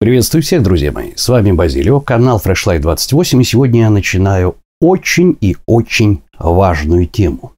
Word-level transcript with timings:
Приветствую 0.00 0.44
всех, 0.44 0.62
друзья 0.62 0.92
мои. 0.92 1.10
С 1.16 1.28
вами 1.28 1.50
Базилио, 1.50 1.98
канал 1.98 2.40
Freshlight 2.42 2.78
28, 2.78 3.40
и 3.40 3.44
сегодня 3.44 3.80
я 3.80 3.90
начинаю 3.90 4.54
очень 4.80 5.36
и 5.40 5.56
очень 5.66 6.22
важную 6.38 7.06
тему. 7.06 7.54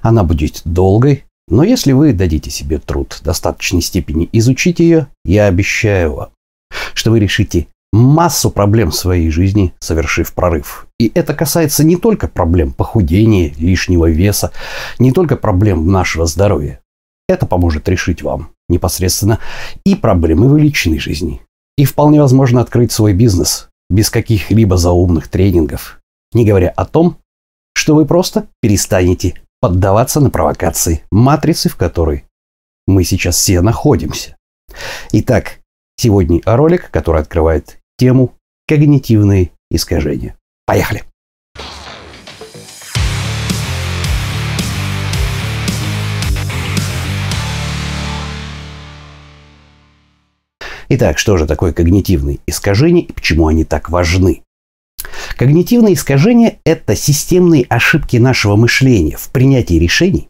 Она 0.00 0.24
будет 0.24 0.62
долгой, 0.64 1.24
но 1.48 1.64
если 1.64 1.92
вы 1.92 2.14
дадите 2.14 2.48
себе 2.48 2.78
труд 2.78 3.20
достаточной 3.22 3.82
степени 3.82 4.26
изучить 4.32 4.80
ее, 4.80 5.08
я 5.26 5.48
обещаю 5.48 6.14
вам, 6.14 6.28
что 6.94 7.10
вы 7.10 7.20
решите 7.20 7.66
массу 7.92 8.50
проблем 8.50 8.90
в 8.90 8.96
своей 8.96 9.28
жизни, 9.28 9.74
совершив 9.78 10.32
прорыв. 10.32 10.86
И 10.98 11.12
это 11.14 11.34
касается 11.34 11.84
не 11.84 11.96
только 11.96 12.26
проблем 12.26 12.72
похудения, 12.72 13.52
лишнего 13.58 14.08
веса, 14.08 14.50
не 14.98 15.12
только 15.12 15.36
проблем 15.36 15.92
нашего 15.92 16.24
здоровья. 16.24 16.80
Это 17.28 17.44
поможет 17.44 17.86
решить 17.86 18.22
вам 18.22 18.48
непосредственно 18.70 19.40
и 19.84 19.94
проблемы 19.94 20.48
в 20.48 20.56
личной 20.56 20.98
жизни. 20.98 21.42
И 21.76 21.84
вполне 21.84 22.20
возможно 22.20 22.60
открыть 22.60 22.92
свой 22.92 23.12
бизнес 23.12 23.68
без 23.90 24.10
каких-либо 24.10 24.76
заумных 24.76 25.28
тренингов, 25.28 26.00
не 26.32 26.44
говоря 26.44 26.70
о 26.70 26.84
том, 26.84 27.18
что 27.74 27.94
вы 27.94 28.06
просто 28.06 28.48
перестанете 28.60 29.40
поддаваться 29.60 30.20
на 30.20 30.30
провокации 30.30 31.02
матрицы, 31.10 31.68
в 31.68 31.76
которой 31.76 32.24
мы 32.86 33.04
сейчас 33.04 33.36
все 33.36 33.60
находимся. 33.60 34.36
Итак, 35.12 35.60
сегодня 35.96 36.40
ролик, 36.44 36.90
который 36.90 37.20
открывает 37.20 37.78
тему 37.98 38.34
когнитивные 38.66 39.50
искажения. 39.70 40.36
Поехали! 40.66 41.04
Итак, 50.88 51.18
что 51.18 51.36
же 51.36 51.46
такое 51.46 51.72
когнитивные 51.72 52.38
искажения 52.46 53.02
и 53.02 53.12
почему 53.12 53.48
они 53.48 53.64
так 53.64 53.90
важны? 53.90 54.42
Когнитивные 55.36 55.94
искажения– 55.94 56.58
это 56.64 56.96
системные 56.96 57.64
ошибки 57.68 58.16
нашего 58.16 58.56
мышления 58.56 59.16
в 59.16 59.30
принятии 59.30 59.74
решений, 59.74 60.28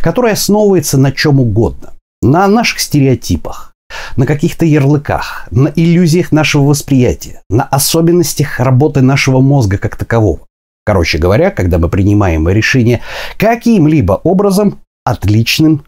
которые 0.00 0.32
основываются 0.32 0.98
на 0.98 1.12
чем 1.12 1.40
угодно. 1.40 1.92
На 2.22 2.48
наших 2.48 2.80
стереотипах, 2.80 3.74
на 4.16 4.26
каких-то 4.26 4.64
ярлыках, 4.64 5.46
на 5.50 5.68
иллюзиях 5.68 6.32
нашего 6.32 6.64
восприятия, 6.64 7.42
на 7.50 7.64
особенностях 7.64 8.58
работы 8.58 9.02
нашего 9.02 9.40
мозга 9.40 9.78
как 9.78 9.96
такового. 9.96 10.46
Короче 10.84 11.18
говоря, 11.18 11.50
когда 11.50 11.78
мы 11.78 11.88
принимаем 11.88 12.48
решение 12.48 13.02
каким-либо 13.38 14.14
образом 14.14 14.80
отличным 15.04 15.84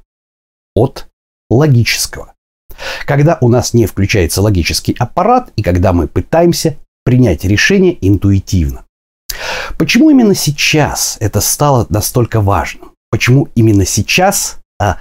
от 0.74 1.08
логического. 1.50 2.34
Когда 3.06 3.38
у 3.40 3.48
нас 3.48 3.74
не 3.74 3.86
включается 3.86 4.42
логический 4.42 4.94
аппарат 4.98 5.50
и 5.56 5.62
когда 5.62 5.92
мы 5.92 6.08
пытаемся 6.08 6.76
принять 7.04 7.44
решение 7.44 7.96
интуитивно. 8.06 8.84
Почему 9.78 10.10
именно 10.10 10.34
сейчас 10.34 11.16
это 11.20 11.40
стало 11.40 11.86
настолько 11.88 12.40
важным? 12.40 12.92
Почему 13.10 13.48
именно 13.54 13.86
сейчас 13.86 14.58
а, 14.80 14.98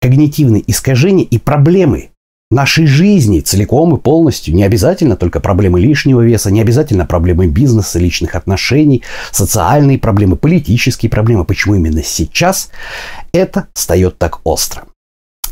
когнитивные 0.00 0.62
искажения 0.66 1.24
и 1.24 1.38
проблемы 1.38 2.10
нашей 2.50 2.86
жизни 2.86 3.40
целиком 3.40 3.94
и 3.94 4.00
полностью, 4.00 4.54
не 4.54 4.64
обязательно 4.64 5.16
только 5.16 5.40
проблемы 5.40 5.80
лишнего 5.80 6.20
веса, 6.20 6.50
не 6.50 6.60
обязательно 6.60 7.06
проблемы 7.06 7.46
бизнеса, 7.46 7.98
личных 7.98 8.34
отношений, 8.34 9.02
социальные 9.30 9.98
проблемы, 9.98 10.36
политические 10.36 11.10
проблемы. 11.10 11.44
Почему 11.44 11.76
именно 11.76 12.02
сейчас 12.02 12.70
это 13.32 13.68
встает 13.74 14.18
так 14.18 14.40
остро? 14.44 14.84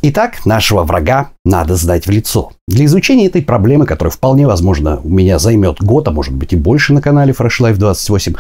Итак, 0.01 0.47
нашего 0.47 0.85
врага 0.85 1.31
надо 1.45 1.75
знать 1.75 2.07
в 2.07 2.11
лицо. 2.11 2.53
Для 2.69 2.85
изучения 2.85 3.27
этой 3.27 3.43
проблемы, 3.43 3.85
которая 3.85 4.13
вполне 4.13 4.47
возможно 4.47 5.01
у 5.03 5.09
меня 5.09 5.41
займет 5.41 5.81
год, 5.81 6.07
а 6.07 6.13
может 6.13 6.35
быть 6.35 6.53
и 6.53 6.57
больше 6.57 6.93
на 6.93 7.03
канале 7.03 7.33
Fresh 7.33 7.61
Life 7.61 7.77
28, 7.77 8.35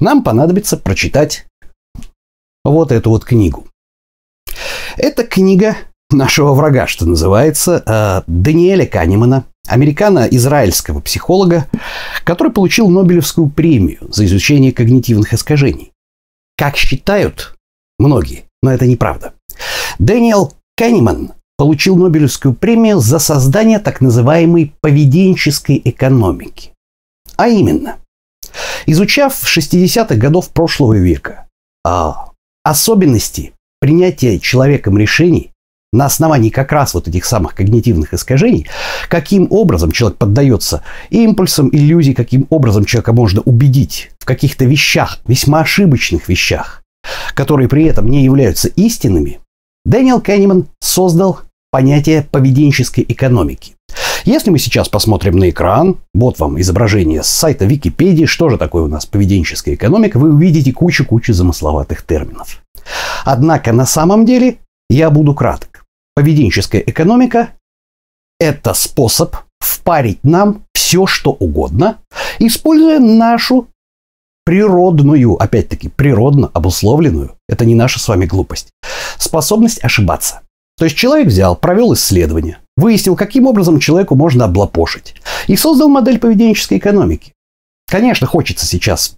нам 0.00 0.22
понадобится 0.22 0.78
прочитать 0.78 1.46
вот 2.64 2.90
эту 2.90 3.10
вот 3.10 3.26
книгу. 3.26 3.66
Это 4.96 5.24
книга 5.24 5.76
нашего 6.10 6.54
врага, 6.54 6.86
что 6.86 7.04
называется, 7.04 7.82
э, 7.84 8.22
Даниэля 8.26 8.86
Канемана, 8.86 9.44
американо-израильского 9.68 11.00
психолога, 11.00 11.66
который 12.24 12.52
получил 12.52 12.88
Нобелевскую 12.88 13.50
премию 13.50 13.98
за 14.08 14.24
изучение 14.24 14.72
когнитивных 14.72 15.34
искажений. 15.34 15.92
Как 16.56 16.76
считают 16.76 17.56
многие, 17.98 18.44
но 18.62 18.72
это 18.72 18.86
неправда. 18.86 19.34
Дэниел 19.98 20.52
Канеман 20.76 21.32
получил 21.56 21.96
Нобелевскую 21.96 22.52
премию 22.52 22.98
за 22.98 23.20
создание 23.20 23.78
так 23.78 24.00
называемой 24.00 24.74
поведенческой 24.80 25.80
экономики. 25.84 26.72
А 27.36 27.48
именно, 27.48 27.98
изучав 28.86 29.34
в 29.34 29.56
60-х 29.56 30.16
годов 30.16 30.50
прошлого 30.50 30.94
века 30.94 31.46
а, 31.84 32.30
особенности 32.64 33.52
принятия 33.80 34.40
человеком 34.40 34.98
решений 34.98 35.52
на 35.92 36.06
основании 36.06 36.50
как 36.50 36.72
раз 36.72 36.92
вот 36.94 37.06
этих 37.06 37.24
самых 37.24 37.54
когнитивных 37.54 38.12
искажений, 38.12 38.66
каким 39.08 39.46
образом 39.50 39.92
человек 39.92 40.18
поддается 40.18 40.82
импульсам, 41.10 41.68
иллюзий, 41.70 42.14
каким 42.14 42.48
образом 42.50 42.84
человека 42.84 43.12
можно 43.12 43.42
убедить 43.42 44.10
в 44.18 44.24
каких-то 44.24 44.64
вещах, 44.64 45.20
весьма 45.28 45.60
ошибочных 45.60 46.28
вещах, 46.28 46.82
которые 47.34 47.68
при 47.68 47.84
этом 47.84 48.08
не 48.08 48.24
являются 48.24 48.66
истинными, 48.68 49.38
Дэниел 49.84 50.20
Кенниман 50.20 50.68
создал 50.80 51.40
понятие 51.70 52.22
поведенческой 52.22 53.04
экономики. 53.06 53.74
Если 54.24 54.48
мы 54.48 54.58
сейчас 54.58 54.88
посмотрим 54.88 55.36
на 55.36 55.50
экран, 55.50 55.98
вот 56.14 56.38
вам 56.38 56.58
изображение 56.58 57.22
с 57.22 57.28
сайта 57.28 57.66
Википедии, 57.66 58.24
что 58.24 58.48
же 58.48 58.56
такое 58.56 58.84
у 58.84 58.88
нас 58.88 59.04
поведенческая 59.04 59.74
экономика, 59.74 60.18
вы 60.18 60.32
увидите 60.32 60.72
кучу-кучу 60.72 61.34
замысловатых 61.34 62.06
терминов. 62.06 62.62
Однако 63.24 63.72
на 63.72 63.84
самом 63.84 64.24
деле 64.24 64.58
я 64.88 65.10
буду 65.10 65.34
краток. 65.34 65.84
Поведенческая 66.14 66.80
экономика– 66.80 67.50
это 68.40 68.72
способ 68.72 69.36
впарить 69.60 70.24
нам 70.24 70.62
все, 70.74 71.06
что 71.06 71.32
угодно, 71.32 71.98
используя 72.38 73.00
нашу 73.00 73.68
природную, 74.44 75.34
опять-таки, 75.34 75.88
природно 75.88 76.50
обусловленную, 76.52 77.36
это 77.48 77.64
не 77.64 77.74
наша 77.74 77.98
с 77.98 78.08
вами 78.08 78.26
глупость, 78.26 78.70
способность 79.18 79.82
ошибаться. 79.82 80.42
То 80.76 80.84
есть 80.84 80.96
человек 80.96 81.28
взял, 81.28 81.56
провел 81.56 81.94
исследование, 81.94 82.58
выяснил, 82.76 83.16
каким 83.16 83.46
образом 83.46 83.78
человеку 83.78 84.16
можно 84.16 84.44
облапошить, 84.44 85.14
и 85.46 85.56
создал 85.56 85.88
модель 85.88 86.18
поведенческой 86.18 86.78
экономики. 86.78 87.32
Конечно, 87.88 88.26
хочется 88.26 88.66
сейчас 88.66 89.16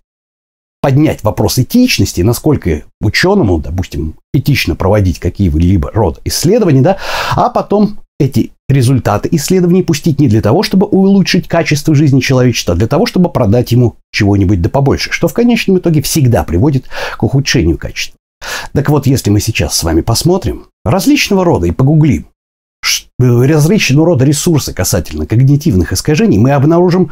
поднять 0.83 1.25
вопрос 1.25 1.59
этичности, 1.59 2.21
насколько 2.21 2.85
ученому, 3.01 3.59
допустим, 3.59 4.17
этично 4.33 4.77
проводить 4.77 5.19
какие-либо 5.19 5.91
род 5.93 6.21
исследований, 6.25 6.81
да, 6.81 6.99
а 7.35 7.49
потом 7.49 7.99
эти 8.19 8.53
результаты 8.69 9.29
исследований 9.33 9.83
пустить 9.83 10.19
не 10.21 10.29
для 10.29 10.41
того, 10.41 10.63
чтобы 10.63 10.87
улучшить 10.87 11.49
качество 11.49 11.95
жизни 11.95 12.21
человечества, 12.21 12.75
а 12.75 12.77
для 12.77 12.87
того, 12.87 13.07
чтобы 13.07 13.31
продать 13.31 13.73
ему 13.73 13.97
чего-нибудь 14.11 14.63
да 14.63 14.69
побольше, 14.69 15.13
что 15.13 15.29
в 15.29 15.35
конечном 15.35 15.79
итоге 15.79 16.03
всегда 16.03 16.45
приводит 16.45 16.87
к 17.17 17.23
ухудшению 17.23 17.79
качества. 17.79 18.17
Так 18.73 18.89
вот, 18.91 19.07
если 19.07 19.31
мы 19.31 19.41
сейчас 19.41 19.77
с 19.77 19.85
вами 19.85 20.01
посмотрим 20.01 20.67
различного 20.85 21.45
рода 21.45 21.67
и 21.67 21.73
погуглим 21.73 22.27
различного 23.19 24.07
рода 24.07 24.25
ресурсы 24.25 24.73
касательно 24.73 25.27
когнитивных 25.27 25.93
искажений, 25.93 26.39
мы 26.39 26.53
обнаружим 26.53 27.11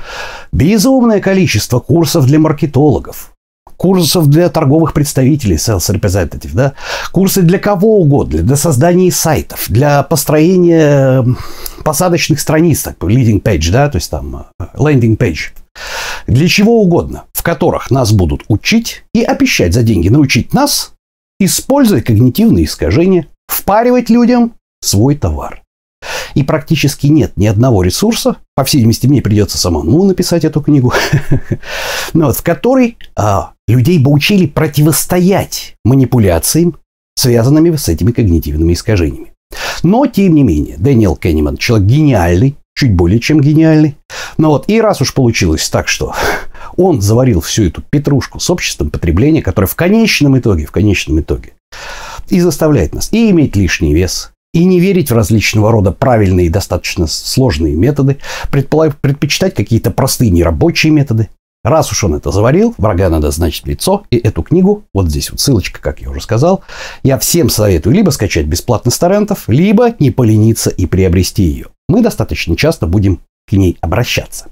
безумное 0.53 1.21
количество 1.21 1.81
курсов 1.81 2.27
для 2.27 2.39
маркетологов, 2.39 3.34
курсов 3.77 4.29
для 4.29 4.49
торговых 4.49 4.93
представителей, 4.93 5.57
sales 5.57 5.91
representative, 5.95 6.51
да, 6.53 6.75
курсы 7.13 7.43
для 7.43 7.59
кого 7.59 8.01
угодно, 8.01 8.43
для 8.43 8.57
создания 8.57 9.11
сайтов, 9.11 9.67
для 9.69 10.03
построения 10.03 11.25
посадочных 11.85 12.41
страниц, 12.41 12.83
так, 12.83 12.97
leading 12.99 13.43
page, 13.43 13.71
да, 13.71 13.89
то 13.89 13.97
есть 13.97 14.11
там 14.11 14.47
э, 14.59 14.65
landing 14.75 15.17
page, 15.17 15.53
для 16.27 16.49
чего 16.49 16.81
угодно, 16.81 17.25
в 17.33 17.43
которых 17.43 17.91
нас 17.91 18.13
будут 18.13 18.45
учить 18.49 19.05
и 19.13 19.23
обещать 19.23 19.75
за 19.75 19.83
деньги 19.83 20.09
научить 20.09 20.55
нас, 20.55 20.95
используя 21.39 22.01
когнитивные 22.01 22.65
искажения, 22.65 23.27
впаривать 23.49 24.11
людям 24.11 24.55
свой 24.81 25.17
товар. 25.17 25.64
И 26.35 26.43
практически 26.43 27.07
нет 27.07 27.33
ни 27.37 27.47
одного 27.47 27.83
ресурса, 27.83 28.37
по 28.57 28.65
всей 28.65 28.79
видимости, 28.79 29.07
мне 29.07 29.23
придется 29.23 29.59
самому 29.59 30.05
написать 30.05 30.45
эту 30.45 30.61
книгу, 30.61 30.93
ну 32.13 32.33
в 32.33 32.43
которой 32.43 32.97
а, 33.17 33.53
людей 33.69 33.99
бы 33.99 34.11
учили 34.11 34.47
противостоять 34.47 35.77
манипуляциям, 35.85 36.77
связанными 37.17 37.75
с 37.77 37.89
этими 37.89 38.13
когнитивными 38.13 38.73
искажениями. 38.73 39.33
Но, 39.83 40.07
тем 40.07 40.35
не 40.35 40.43
менее, 40.43 40.77
Дэниел 40.79 41.17
Кенниман 41.17 41.57
человек 41.57 41.87
гениальный, 41.89 42.57
чуть 42.77 42.93
более 42.95 43.21
чем 43.21 43.41
гениальный. 43.41 43.97
Но 44.37 44.51
вот 44.51 44.69
и 44.69 44.81
раз 44.81 45.01
уж 45.01 45.15
получилось 45.15 45.69
так, 45.69 45.87
что 45.89 46.15
он 46.77 47.01
заварил 47.01 47.41
всю 47.41 47.65
эту 47.65 47.83
петрушку 47.83 48.41
с 48.41 48.51
обществом 48.51 48.91
потребления, 48.91 49.43
которое 49.43 49.69
в 49.69 49.77
конечном 49.77 50.39
итоге, 50.39 50.67
в 50.67 50.73
конечном 50.73 51.21
итоге 51.21 51.53
и 52.29 52.41
заставляет 52.41 52.95
нас 52.95 53.13
и 53.13 53.31
иметь 53.31 53.57
лишний 53.57 53.95
вес, 53.95 54.33
и 54.55 54.65
не 54.65 54.81
верить 54.81 55.11
в 55.11 55.15
различного 55.15 55.71
рода 55.71 55.91
правильные 55.91 56.47
и 56.47 56.51
достаточно 56.51 57.07
сложные 57.07 57.75
методы, 57.75 58.19
предпочитать 58.51 59.55
какие-то 59.55 59.91
простые 59.91 60.31
нерабочие 60.31 60.93
методы. 60.93 61.29
Раз 61.65 61.91
уж 61.91 62.05
он 62.05 62.15
это 62.15 62.31
заварил, 62.31 62.75
врага 62.79 63.09
надо 63.09 63.31
значить 63.31 63.65
в 63.65 63.69
лицо, 63.69 64.05
и 64.11 64.17
эту 64.17 64.43
книгу, 64.43 64.85
вот 64.95 65.09
здесь 65.09 65.31
вот 65.31 65.41
ссылочка, 65.41 65.81
как 65.81 66.01
я 66.01 66.11
уже 66.11 66.21
сказал, 66.21 66.63
я 67.03 67.19
всем 67.19 67.49
советую 67.49 67.95
либо 67.97 68.11
скачать 68.11 68.47
бесплатно 68.47 68.91
с 68.91 68.99
торрентов, 68.99 69.49
либо 69.49 69.95
не 69.99 70.11
полениться 70.11 70.71
и 70.71 70.87
приобрести 70.87 71.43
ее. 71.43 71.67
Мы 71.89 72.03
достаточно 72.03 72.55
часто 72.57 72.87
будем 72.87 73.21
к 73.49 73.53
ней 73.53 73.77
обращаться. 73.81 74.47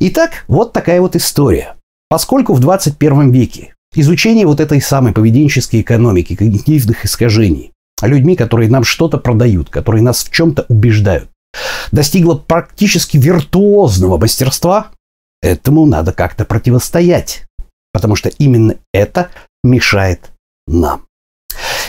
Итак, 0.00 0.44
вот 0.48 0.72
такая 0.72 1.00
вот 1.00 1.14
история. 1.14 1.76
Поскольку 2.08 2.54
в 2.54 2.60
21 2.60 3.30
веке 3.30 3.74
изучение 3.94 4.46
вот 4.46 4.60
этой 4.60 4.80
самой 4.80 5.12
поведенческой 5.12 5.82
экономики, 5.82 6.34
когнитивных 6.34 7.04
искажений, 7.04 7.72
людьми, 8.06 8.36
которые 8.36 8.70
нам 8.70 8.84
что-то 8.84 9.18
продают, 9.18 9.70
которые 9.70 10.02
нас 10.02 10.24
в 10.24 10.30
чем-то 10.30 10.66
убеждают, 10.68 11.28
достигло 11.92 12.34
практически 12.34 13.16
виртуозного 13.16 14.18
мастерства, 14.18 14.88
этому 15.42 15.86
надо 15.86 16.12
как-то 16.12 16.44
противостоять, 16.44 17.46
потому 17.92 18.16
что 18.16 18.28
именно 18.28 18.76
это 18.92 19.30
мешает 19.64 20.30
нам. 20.66 21.06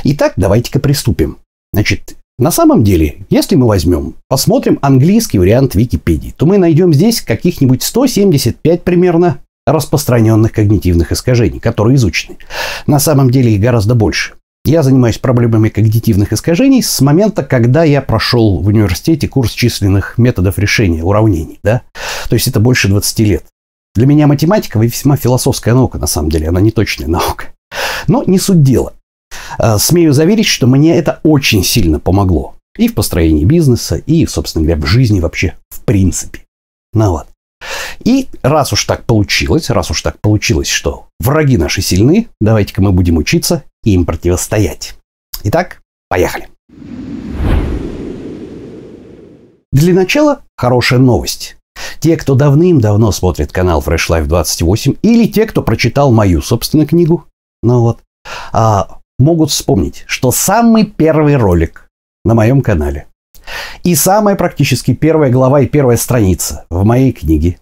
Итак, 0.04 0.34
давайте-ка 0.36 0.80
приступим. 0.80 1.38
Значит, 1.74 2.16
на 2.38 2.50
самом 2.50 2.84
деле, 2.84 3.25
если 3.30 3.56
мы 3.56 3.68
возьмем, 3.68 4.16
посмотрим 4.28 4.80
английский 4.81 5.38
вариант 5.38 5.75
Википедии, 5.75 6.34
то 6.36 6.46
мы 6.46 6.58
найдем 6.58 6.94
здесь 6.94 7.22
каких-нибудь 7.22 7.84
175 7.84 8.84
примерно 8.84 9.40
распространенных 9.68 10.52
когнитивных 10.52 11.12
искажений, 11.12 11.60
которые 11.60 11.96
изучены. 11.96 12.38
На 12.88 13.00
самом 13.00 13.30
деле 13.30 13.54
их 13.54 13.62
гораздо 13.62 13.94
больше. 13.94 14.34
Я 14.63 14.84
занимаюсь 14.84 15.18
проблемами 15.18 15.69
когнитивных 15.69 16.34
искажений 16.34 16.84
с 16.84 17.02
момента, 17.02 17.44
когда 17.44 17.84
я 17.84 18.00
прошел 18.02 18.60
в 18.60 18.68
университете 18.68 19.28
курс 19.28 19.52
численных 19.52 20.19
методов 20.19 20.60
решения 20.60 21.04
уравнений. 21.04 21.60
Да? 21.63 21.81
То 22.30 22.36
есть 22.36 22.48
это 22.48 22.60
больше 22.60 22.88
20 22.88 23.19
лет. 23.22 23.44
Для 23.96 24.06
меня 24.06 24.28
математика 24.28 24.78
весьма 24.80 25.18
философская 25.18 25.74
наука, 25.74 25.98
на 25.98 26.06
самом 26.06 26.30
деле, 26.30 26.48
она 26.48 26.62
не 26.62 26.72
точная 26.72 27.08
наука. 27.08 27.46
Но 28.08 28.24
не 28.24 28.38
суть 28.38 28.62
дела. 28.62 28.94
А, 29.58 29.80
смею 29.80 30.13
заверить, 30.13 30.46
что 30.46 30.68
мне 30.68 30.96
это 30.96 31.19
очень 31.24 31.63
сильно 31.63 32.00
помогло. 32.00 32.56
И 32.78 32.88
в 32.88 32.94
построении 32.94 33.46
бизнеса, 33.46 33.96
и, 33.96 34.25
собственно 34.28 34.63
говоря, 34.63 34.81
в 34.81 34.86
жизни 34.86 35.19
вообще 35.19 35.56
в 35.69 35.81
принципе. 35.81 36.42
Ну 36.94 37.12
вот. 37.12 37.28
И 38.04 38.28
раз 38.44 38.74
уж 38.74 38.86
так 38.86 39.06
получилось, 39.06 39.69
раз 39.69 39.92
уж 39.92 40.02
так 40.02 40.19
получилось, 40.22 40.69
что 40.69 41.08
враги 41.19 41.58
наши 41.58 41.81
сильны, 41.81 42.28
давайте-ка 42.40 42.81
мы 42.81 42.92
будем 42.92 43.18
учиться 43.18 43.63
им 43.83 44.06
противостоять. 44.06 44.95
Итак, 45.44 45.81
поехали. 46.10 46.50
Для 49.72 49.94
начала 49.94 50.42
хорошая 50.57 51.00
новость. 51.00 51.57
Те, 52.00 52.18
кто 52.18 52.36
давным-давно 52.36 53.12
смотрит 53.12 53.51
канал 53.51 53.81
Fresh 53.81 54.10
Life 54.10 54.25
28, 54.25 54.95
или 55.01 55.28
те, 55.28 55.45
кто 55.45 55.63
прочитал 55.63 56.12
мою 56.12 56.42
собственную 56.42 56.88
книгу, 56.88 57.25
ну 57.63 57.81
вот, 57.81 58.00
а, 58.51 59.00
могут 59.18 59.51
вспомнить, 59.51 60.04
что 60.07 60.31
самый 60.31 60.86
первый 60.86 61.38
ролик 61.38 61.88
на 62.25 62.34
моем 62.34 62.62
канале 62.62 63.07
и 63.84 63.95
самая 63.95 64.36
практически 64.36 64.94
первая 64.94 65.31
глава 65.31 65.62
и 65.62 65.68
первая 65.68 65.98
страница 65.98 66.66
в 66.69 66.84
моей 66.84 67.12
книге 67.12 67.60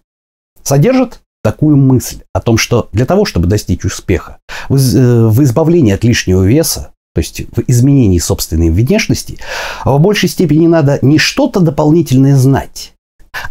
содержит 0.63 1.21
такую 1.43 1.77
мысль 1.77 2.21
о 2.33 2.41
том, 2.41 2.57
что 2.57 2.89
для 2.91 3.05
того, 3.05 3.25
чтобы 3.25 3.47
достичь 3.47 3.85
успеха 3.85 4.39
в, 4.67 4.75
э, 4.75 5.27
в 5.27 5.43
избавлении 5.43 5.93
от 5.93 6.03
лишнего 6.03 6.43
веса, 6.43 6.91
то 7.13 7.21
есть 7.21 7.41
в 7.51 7.63
изменении 7.67 8.19
собственной 8.19 8.69
внешности, 8.69 9.37
в 9.83 9.97
большей 9.99 10.29
степени 10.29 10.67
надо 10.67 10.99
не 11.01 11.17
что-то 11.17 11.59
дополнительное 11.59 12.35
знать, 12.35 12.93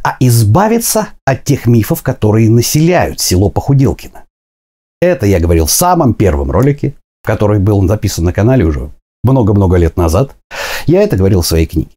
а 0.02 0.16
избавиться 0.20 1.08
от 1.24 1.44
тех 1.44 1.66
мифов, 1.66 2.02
которые 2.02 2.50
населяют 2.50 3.20
село 3.20 3.50
Похуделкино. 3.50 4.24
Это 5.00 5.26
я 5.26 5.40
говорил 5.40 5.66
в 5.66 5.70
самом 5.70 6.14
первом 6.14 6.50
ролике, 6.50 6.94
который 7.22 7.58
был 7.58 7.86
записан 7.86 8.24
на 8.24 8.32
канале 8.32 8.64
уже 8.64 8.90
много-много 9.22 9.76
лет 9.76 9.96
назад. 9.96 10.34
Я 10.86 11.02
это 11.02 11.16
говорил 11.16 11.42
в 11.42 11.46
своей 11.46 11.66
книге. 11.66 11.90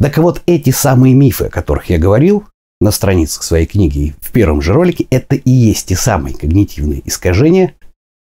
Так 0.00 0.18
вот, 0.18 0.42
эти 0.46 0.70
самые 0.70 1.14
мифы, 1.14 1.46
о 1.46 1.50
которых 1.50 1.90
я 1.90 1.98
говорил, 1.98 2.44
на 2.80 2.90
страницах 2.90 3.42
своей 3.42 3.66
книги 3.66 4.14
в 4.20 4.32
первом 4.32 4.62
же 4.62 4.72
ролике, 4.72 5.06
это 5.10 5.36
и 5.36 5.50
есть 5.50 5.88
те 5.88 5.96
самые 5.96 6.34
когнитивные 6.34 7.02
искажения, 7.04 7.74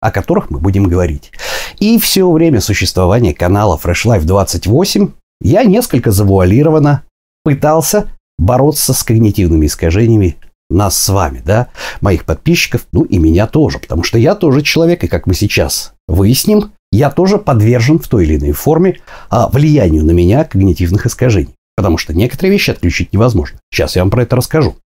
о 0.00 0.10
которых 0.10 0.50
мы 0.50 0.58
будем 0.58 0.84
говорить. 0.84 1.32
И 1.78 1.98
все 1.98 2.30
время 2.30 2.60
существования 2.60 3.34
канала 3.34 3.78
Fresh 3.82 4.06
Life 4.06 4.24
28 4.24 5.12
я 5.42 5.64
несколько 5.64 6.10
завуалированно 6.10 7.04
пытался 7.44 8.08
бороться 8.38 8.92
с 8.92 9.02
когнитивными 9.02 9.66
искажениями 9.66 10.36
нас 10.68 10.96
с 10.96 11.08
вами, 11.08 11.42
да, 11.44 11.68
моих 12.00 12.24
подписчиков, 12.24 12.86
ну 12.92 13.02
и 13.02 13.18
меня 13.18 13.46
тоже, 13.46 13.78
потому 13.78 14.04
что 14.04 14.18
я 14.18 14.34
тоже 14.34 14.62
человек, 14.62 15.02
и 15.04 15.08
как 15.08 15.26
мы 15.26 15.34
сейчас 15.34 15.94
выясним, 16.06 16.72
я 16.92 17.10
тоже 17.10 17.38
подвержен 17.38 17.98
в 17.98 18.08
той 18.08 18.24
или 18.24 18.36
иной 18.36 18.52
форме 18.52 19.00
а, 19.28 19.48
влиянию 19.48 20.04
на 20.04 20.12
меня 20.12 20.44
когнитивных 20.44 21.06
искажений. 21.06 21.54
Потому 21.80 21.96
что 21.96 22.12
некоторые 22.12 22.52
вещи 22.52 22.70
отключить 22.70 23.14
невозможно. 23.14 23.58
Сейчас 23.72 23.96
я 23.96 24.02
вам 24.02 24.10
про 24.10 24.24
это 24.24 24.36
расскажу. 24.36 24.76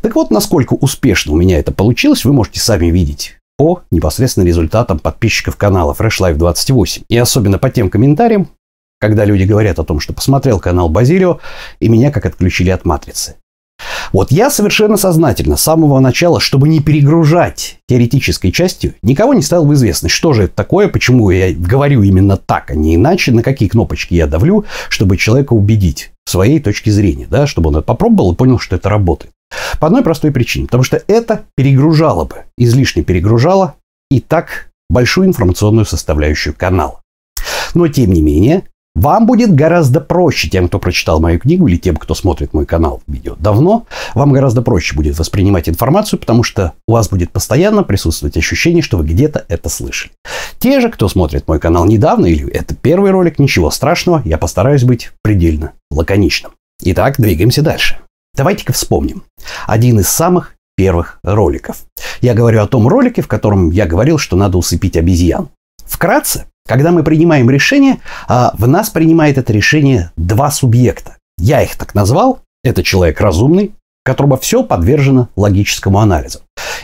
Так 0.00 0.16
вот, 0.16 0.32
насколько 0.32 0.74
успешно 0.74 1.32
у 1.32 1.36
меня 1.36 1.60
это 1.60 1.70
получилось, 1.70 2.24
вы 2.24 2.32
можете 2.32 2.58
сами 2.58 2.86
видеть 2.86 3.36
по 3.56 3.82
непосредственно 3.92 4.44
результатам 4.44 4.98
подписчиков 4.98 5.56
канала 5.56 5.94
Fresh 5.96 6.18
Life 6.20 6.34
28. 6.34 7.04
И 7.08 7.16
особенно 7.16 7.58
по 7.58 7.70
тем 7.70 7.88
комментариям, 7.88 8.48
когда 8.98 9.24
люди 9.24 9.44
говорят 9.44 9.78
о 9.78 9.84
том, 9.84 10.00
что 10.00 10.12
посмотрел 10.12 10.58
канал 10.58 10.88
Базилио, 10.88 11.38
и 11.78 11.88
меня 11.88 12.10
как 12.10 12.26
отключили 12.26 12.70
от 12.70 12.84
матрицы. 12.84 13.36
Вот 14.12 14.30
я 14.30 14.50
совершенно 14.50 14.96
сознательно 14.96 15.56
с 15.56 15.62
самого 15.62 15.98
начала, 16.00 16.40
чтобы 16.40 16.68
не 16.68 16.80
перегружать 16.80 17.78
теоретической 17.88 18.52
частью, 18.52 18.94
никого 19.02 19.34
не 19.34 19.42
ставил 19.42 19.66
в 19.66 19.74
известность, 19.74 20.14
что 20.14 20.32
же 20.32 20.44
это 20.44 20.54
такое, 20.54 20.88
почему 20.88 21.30
я 21.30 21.52
говорю 21.52 22.02
именно 22.02 22.36
так, 22.36 22.70
а 22.70 22.74
не 22.74 22.96
иначе, 22.96 23.32
на 23.32 23.42
какие 23.42 23.68
кнопочки 23.68 24.14
я 24.14 24.26
давлю, 24.26 24.64
чтобы 24.88 25.16
человека 25.16 25.52
убедить 25.52 26.12
в 26.24 26.30
своей 26.30 26.60
точке 26.60 26.90
зрения, 26.90 27.26
да, 27.28 27.46
чтобы 27.46 27.68
он 27.68 27.76
это 27.76 27.86
попробовал 27.86 28.32
и 28.32 28.36
понял, 28.36 28.58
что 28.58 28.76
это 28.76 28.88
работает. 28.88 29.32
По 29.80 29.86
одной 29.86 30.02
простой 30.02 30.30
причине, 30.30 30.66
потому 30.66 30.84
что 30.84 31.02
это 31.06 31.44
перегружало 31.56 32.24
бы, 32.24 32.44
излишне 32.56 33.02
перегружало 33.02 33.74
и 34.10 34.20
так 34.20 34.70
большую 34.88 35.26
информационную 35.26 35.84
составляющую 35.84 36.54
канала. 36.54 37.00
Но 37.74 37.88
тем 37.88 38.12
не 38.12 38.20
менее, 38.20 38.64
вам 38.94 39.26
будет 39.26 39.54
гораздо 39.54 40.00
проще, 40.00 40.48
тем, 40.48 40.68
кто 40.68 40.78
прочитал 40.78 41.20
мою 41.20 41.38
книгу 41.38 41.66
или 41.66 41.76
тем, 41.76 41.96
кто 41.96 42.14
смотрит 42.14 42.52
мой 42.52 42.66
канал 42.66 43.02
видео 43.06 43.34
давно, 43.38 43.86
вам 44.14 44.32
гораздо 44.32 44.62
проще 44.62 44.94
будет 44.94 45.18
воспринимать 45.18 45.68
информацию, 45.68 46.18
потому 46.18 46.42
что 46.42 46.74
у 46.86 46.92
вас 46.92 47.08
будет 47.08 47.30
постоянно 47.30 47.82
присутствовать 47.82 48.36
ощущение, 48.36 48.82
что 48.82 48.98
вы 48.98 49.04
где-то 49.04 49.44
это 49.48 49.68
слышали. 49.68 50.12
Те 50.58 50.80
же, 50.80 50.90
кто 50.90 51.08
смотрит 51.08 51.48
мой 51.48 51.58
канал 51.58 51.86
недавно 51.86 52.26
или 52.26 52.48
это 52.50 52.74
первый 52.74 53.10
ролик, 53.10 53.38
ничего 53.38 53.70
страшного, 53.70 54.22
я 54.24 54.38
постараюсь 54.38 54.84
быть 54.84 55.12
предельно 55.22 55.72
лаконичным. 55.90 56.52
Итак, 56.82 57.16
двигаемся 57.18 57.62
дальше. 57.62 57.98
Давайте-ка 58.34 58.72
вспомним. 58.72 59.24
Один 59.66 60.00
из 60.00 60.08
самых 60.08 60.54
первых 60.76 61.18
роликов. 61.22 61.82
Я 62.20 62.34
говорю 62.34 62.62
о 62.62 62.66
том 62.66 62.88
ролике, 62.88 63.22
в 63.22 63.28
котором 63.28 63.70
я 63.70 63.86
говорил, 63.86 64.18
что 64.18 64.36
надо 64.36 64.58
усыпить 64.58 64.96
обезьян. 64.96 65.48
Вкратце, 65.84 66.46
когда 66.66 66.90
мы 66.92 67.02
принимаем 67.02 67.50
решение, 67.50 67.98
а, 68.28 68.54
в 68.56 68.68
нас 68.68 68.90
принимает 68.90 69.38
это 69.38 69.52
решение 69.52 70.10
два 70.16 70.50
субъекта. 70.50 71.16
Я 71.38 71.62
их 71.62 71.76
так 71.76 71.94
назвал. 71.94 72.40
Это 72.64 72.82
человек 72.82 73.20
разумный, 73.20 73.72
которого 74.04 74.36
все 74.36 74.62
подвержено 74.62 75.28
логическому 75.36 75.98
анализу. 75.98 76.40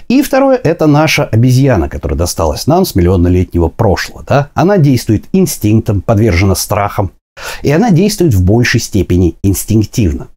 И 0.09 0.23
второе– 0.23 0.57
это 0.65 0.87
наша 0.87 1.25
обезьяна, 1.25 1.89
которая 1.89 2.19
досталась 2.19 2.67
нам 2.67 2.85
с 2.85 2.95
миллионнолетнего 2.95 3.69
прошлого. 3.69 4.25
Да? 4.27 4.51
Она 4.55 4.79
действует 4.79 5.27
инстинктом, 5.33 6.01
подвержена 6.01 6.55
страхам, 6.55 7.13
и 7.63 7.71
она 7.71 7.91
действует 7.91 8.35
в 8.35 8.45
большей 8.45 8.81
степени 8.81 9.37
инстинктивно. 9.43 10.29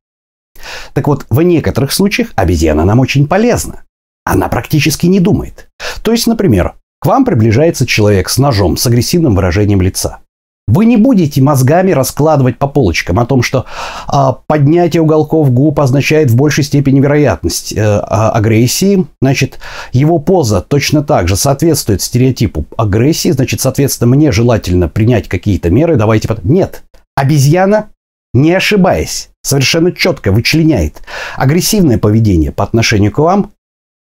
Так 0.94 1.08
вот, 1.08 1.26
в 1.30 1.42
некоторых 1.42 1.92
случаях 1.92 2.30
обезьяна 2.36 2.86
нам 2.86 3.00
очень 3.00 3.28
полезна. 3.28 3.84
Она 4.26 4.50
практически 4.50 5.08
не 5.08 5.20
думает. 5.20 5.70
То 6.04 6.12
есть, 6.12 6.28
например, 6.28 6.76
к 7.02 7.08
вам 7.08 7.26
приближается 7.26 7.88
человек 7.88 8.30
с 8.30 8.38
ножом, 8.38 8.78
с 8.78 8.86
агрессивным 8.86 9.34
выражением 9.34 9.82
лица. 9.82 10.20
Вы 10.68 10.86
не 10.86 10.98
будете 10.98 11.42
мозгами 11.42 11.92
раскладывать 11.92 12.60
по 12.60 12.68
полочкам 12.68 13.20
о 13.20 13.26
том, 13.26 13.42
что 13.42 13.66
а, 14.08 14.34
поднятие 14.46 15.02
уголков 15.02 15.52
губ 15.52 15.80
означает 15.80 16.30
в 16.30 16.36
большей 16.36 16.64
степени 16.64 17.02
вероятность 17.02 17.74
э, 17.74 17.82
а, 17.82 18.32
агрессии. 18.32 19.08
Значит, 19.20 19.60
его 19.92 20.20
поза 20.20 20.62
точно 20.62 21.04
так 21.04 21.28
же 21.28 21.36
соответствует 21.36 22.04
стереотипу 22.04 22.66
агрессии. 22.78 23.32
Значит, 23.32 23.62
соответственно, 23.62 24.16
мне 24.16 24.32
желательно 24.32 24.88
принять 24.88 25.28
какие-то 25.28 25.72
меры. 25.72 25.98
Давайте 25.98 26.28
потом. 26.28 26.50
Нет. 26.50 26.84
Обезьяна, 27.16 27.90
не 28.34 28.54
ошибаясь, 28.54 29.32
совершенно 29.42 29.92
четко 29.92 30.32
вычленяет 30.32 31.02
агрессивное 31.36 31.98
поведение 31.98 32.52
по 32.52 32.64
отношению 32.64 33.12
к 33.12 33.18
вам, 33.18 33.52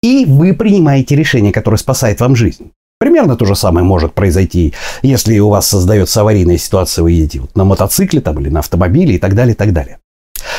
и 0.03 0.25
вы 0.27 0.53
принимаете 0.53 1.17
решение, 1.17 1.53
которое 1.53 1.79
спасает 1.79 2.21
вам 2.21 2.37
жизнь. 2.37 2.73
Примерно 2.99 3.37
то 3.37 3.45
же 3.45 3.55
самое 3.55 3.85
может 3.87 4.13
произойти, 4.13 4.75
если 5.03 5.39
у 5.39 5.51
вас 5.51 5.69
создается 5.69 6.21
аварийная 6.21 6.59
ситуация, 6.59 7.05
вы 7.05 7.13
едете 7.13 7.41
вот 7.41 7.55
на 7.55 7.65
мотоцикле 7.65 8.21
там, 8.21 8.41
или 8.41 8.49
на 8.49 8.61
автомобиле 8.61 9.15
и 9.15 9.19
так 9.19 9.35
далее, 9.35 9.55
и 9.55 9.57
так 9.57 9.73
далее. 9.73 9.99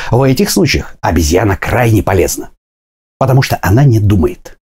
В 0.10 0.24
этих 0.24 0.50
случаях 0.50 0.96
обезьяна 1.02 1.58
крайне 1.58 2.02
полезна, 2.02 2.52
потому 3.20 3.42
что 3.42 3.60
она 3.62 3.84
не 3.84 4.00
думает. 4.00 4.58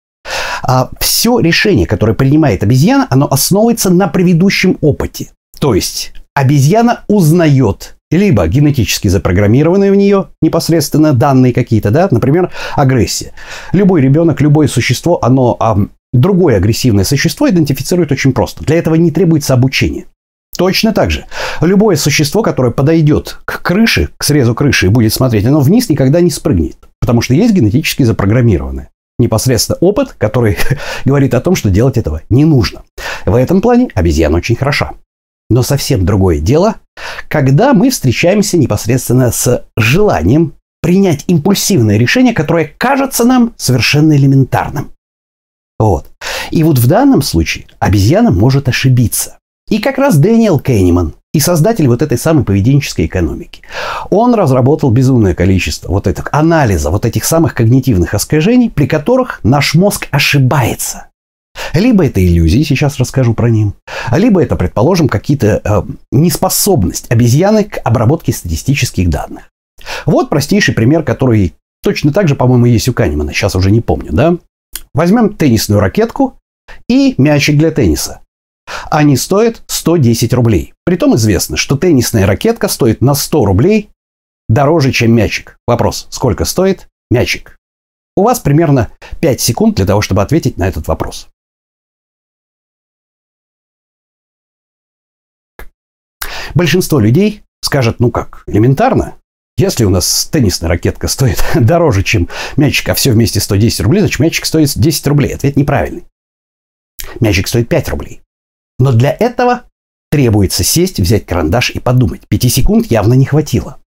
А 0.62 0.90
все 1.00 1.40
решение, 1.40 1.86
которое 1.86 2.14
принимает 2.14 2.62
обезьяна, 2.62 3.06
оно 3.10 3.26
основывается 3.30 3.90
на 3.90 4.06
предыдущем 4.06 4.78
опыте. 4.80 5.30
То 5.58 5.74
есть 5.74 6.12
обезьяна 6.34 7.04
узнает 7.08 7.96
либо 8.10 8.46
генетически 8.46 9.08
запрограммированные 9.08 9.90
в 9.90 9.96
нее 9.96 10.28
непосредственно 10.42 11.14
данные 11.14 11.52
какие-то, 11.54 11.90
да, 11.90 12.08
например, 12.10 12.50
агрессия. 12.76 13.32
Любой 13.72 14.02
ребенок, 14.02 14.40
любое 14.42 14.68
существо, 14.68 15.18
оно 15.24 15.56
а, 15.58 15.78
другое 16.12 16.57
агрессивное 16.57 17.04
существо 17.04 17.49
идентифицирует 17.49 18.12
очень 18.12 18.33
просто. 18.33 18.64
Для 18.64 18.76
этого 18.76 18.95
не 18.95 19.11
требуется 19.11 19.54
обучение. 19.54 20.07
Точно 20.57 20.92
так 20.92 21.11
же. 21.11 21.25
Любое 21.61 21.97
существо, 21.97 22.42
которое 22.42 22.73
подойдет 22.73 23.38
к 23.45 23.62
крыше, 23.62 24.11
к 24.19 24.25
срезу 24.25 24.54
крыши 24.54 24.87
и 24.87 24.90
будет 24.90 25.12
смотреть, 25.12 25.47
оно 25.47 25.61
вниз 25.61 25.88
никогда 25.88 26.21
не 26.21 26.31
спрыгнет. 26.31 26.76
Потому 27.00 27.23
что 27.23 27.35
есть 27.35 27.54
генетически 27.54 28.02
запрограммированное. 28.02 28.90
Непосредственно 29.19 29.78
опыт, 29.81 30.14
который 30.19 30.59
говорит 31.04 31.35
о 31.35 31.40
том, 31.40 31.57
что 31.57 31.71
делать 31.71 31.97
этого 31.97 32.23
не 32.28 32.45
нужно. 32.45 32.83
В 33.25 33.35
этом 33.35 33.61
плане 33.61 33.88
обезьяна 33.95 34.38
очень 34.38 34.57
хороша. 34.57 34.92
Но 35.49 35.62
совсем 35.62 36.04
другое 36.04 36.38
дело, 36.38 36.76
когда 37.28 37.73
мы 37.73 37.90
встречаемся 37.90 38.57
непосредственно 38.59 39.31
с 39.33 39.64
желанием 39.76 40.54
принять 40.81 41.25
импульсивное 41.28 41.97
решение, 41.97 42.35
которое 42.35 42.73
кажется 42.76 43.25
нам 43.25 43.54
совершенно 43.57 44.16
элементарным. 44.16 44.92
Вот. 45.82 46.06
И 46.52 46.62
вот 46.62 46.78
в 46.78 46.86
данном 46.86 47.22
случае 47.22 47.66
обезьяна 47.80 48.30
может 48.30 48.68
ошибиться. 48.68 49.38
И 49.68 49.80
как 49.80 49.98
раз 49.98 50.16
Дэниел 50.16 50.60
Кенниман, 50.60 51.14
и 51.34 51.40
создатель 51.40 51.88
вот 51.88 52.02
этой 52.02 52.18
самой 52.18 52.44
поведенческой 52.44 53.06
экономики. 53.06 53.62
Он 54.10 54.32
разработал 54.34 54.92
безумное 54.92 55.34
количество 55.34 55.90
вот 55.90 56.06
этих 56.06 56.28
анализа, 56.30 56.90
вот 56.90 57.04
этих 57.04 57.24
самых 57.24 57.54
когнитивных 57.54 58.14
искажений, 58.14 58.70
при 58.70 58.86
которых 58.86 59.40
наш 59.42 59.74
мозг 59.74 60.06
ошибается. 60.12 61.08
Либо 61.74 62.06
это 62.06 62.24
иллюзии, 62.24 62.62
сейчас 62.62 62.98
расскажу 62.98 63.34
про 63.34 63.50
них, 63.50 63.72
либо 64.16 64.40
это, 64.40 64.54
предположим, 64.54 65.08
какие-то 65.08 65.60
э, 65.64 65.82
неспособность 66.12 67.10
обезьяны 67.10 67.64
к 67.64 67.78
обработке 67.82 68.32
статистических 68.32 69.10
данных. 69.10 69.50
Вот 70.06 70.30
простейший 70.30 70.74
пример, 70.74 71.02
который 71.02 71.54
точно 71.82 72.12
так 72.12 72.28
же, 72.28 72.36
по-моему, 72.36 72.66
есть 72.66 72.88
у 72.88 72.92
Канемана, 72.92 73.32
сейчас 73.32 73.56
уже 73.56 73.72
не 73.72 73.80
помню, 73.80 74.12
да? 74.12 74.36
Возьмем 74.94 75.36
теннисную 75.36 75.80
ракетку 75.80 76.38
и 76.88 77.14
мячик 77.18 77.56
для 77.56 77.70
тенниса. 77.70 78.20
Они 78.90 79.16
стоят 79.16 79.62
110 79.66 80.32
рублей. 80.34 80.74
Притом 80.84 81.14
известно, 81.16 81.56
что 81.56 81.76
теннисная 81.76 82.26
ракетка 82.26 82.68
стоит 82.68 83.00
на 83.00 83.14
100 83.14 83.44
рублей 83.44 83.90
дороже, 84.48 84.92
чем 84.92 85.14
мячик. 85.14 85.56
Вопрос, 85.66 86.06
сколько 86.10 86.44
стоит 86.44 86.88
мячик? 87.10 87.56
У 88.16 88.22
вас 88.22 88.40
примерно 88.40 88.90
5 89.20 89.40
секунд 89.40 89.76
для 89.76 89.86
того, 89.86 90.02
чтобы 90.02 90.22
ответить 90.22 90.58
на 90.58 90.68
этот 90.68 90.88
вопрос. 90.88 91.28
Большинство 96.54 97.00
людей 97.00 97.42
скажет, 97.62 97.98
ну 97.98 98.10
как, 98.10 98.42
элементарно. 98.46 99.16
Если 99.62 99.85
у 99.85 99.90
нас 99.90 100.28
теннисная 100.33 100.69
ракетка 100.69 101.07
стоит 101.07 101.40
дороже, 101.54 102.02
чем 102.02 102.28
мячик, 102.57 102.88
а 102.88 102.95
все 102.95 103.12
вместе 103.12 103.38
110 103.38 103.81
рублей, 103.83 104.00
значит 104.00 104.19
мячик 104.19 104.45
стоит 104.45 104.76
10 104.76 105.07
рублей. 105.07 105.37
Ответ 105.37 105.54
неправильный. 105.54 106.02
Мячик 107.21 107.47
стоит 107.47 107.69
5 107.69 107.88
рублей. 107.90 108.23
Но 108.81 108.90
для 108.90 109.12
этого 109.12 109.62
требуется 110.11 110.64
сесть, 110.64 110.99
взять 110.99 111.26
карандаш 111.26 111.71
и 111.71 111.78
подумать. 111.78 112.23
Пяти 112.26 112.49
секунд 112.49 112.87
явно 112.87 113.14
не 113.14 113.25
хватило. 113.25 113.78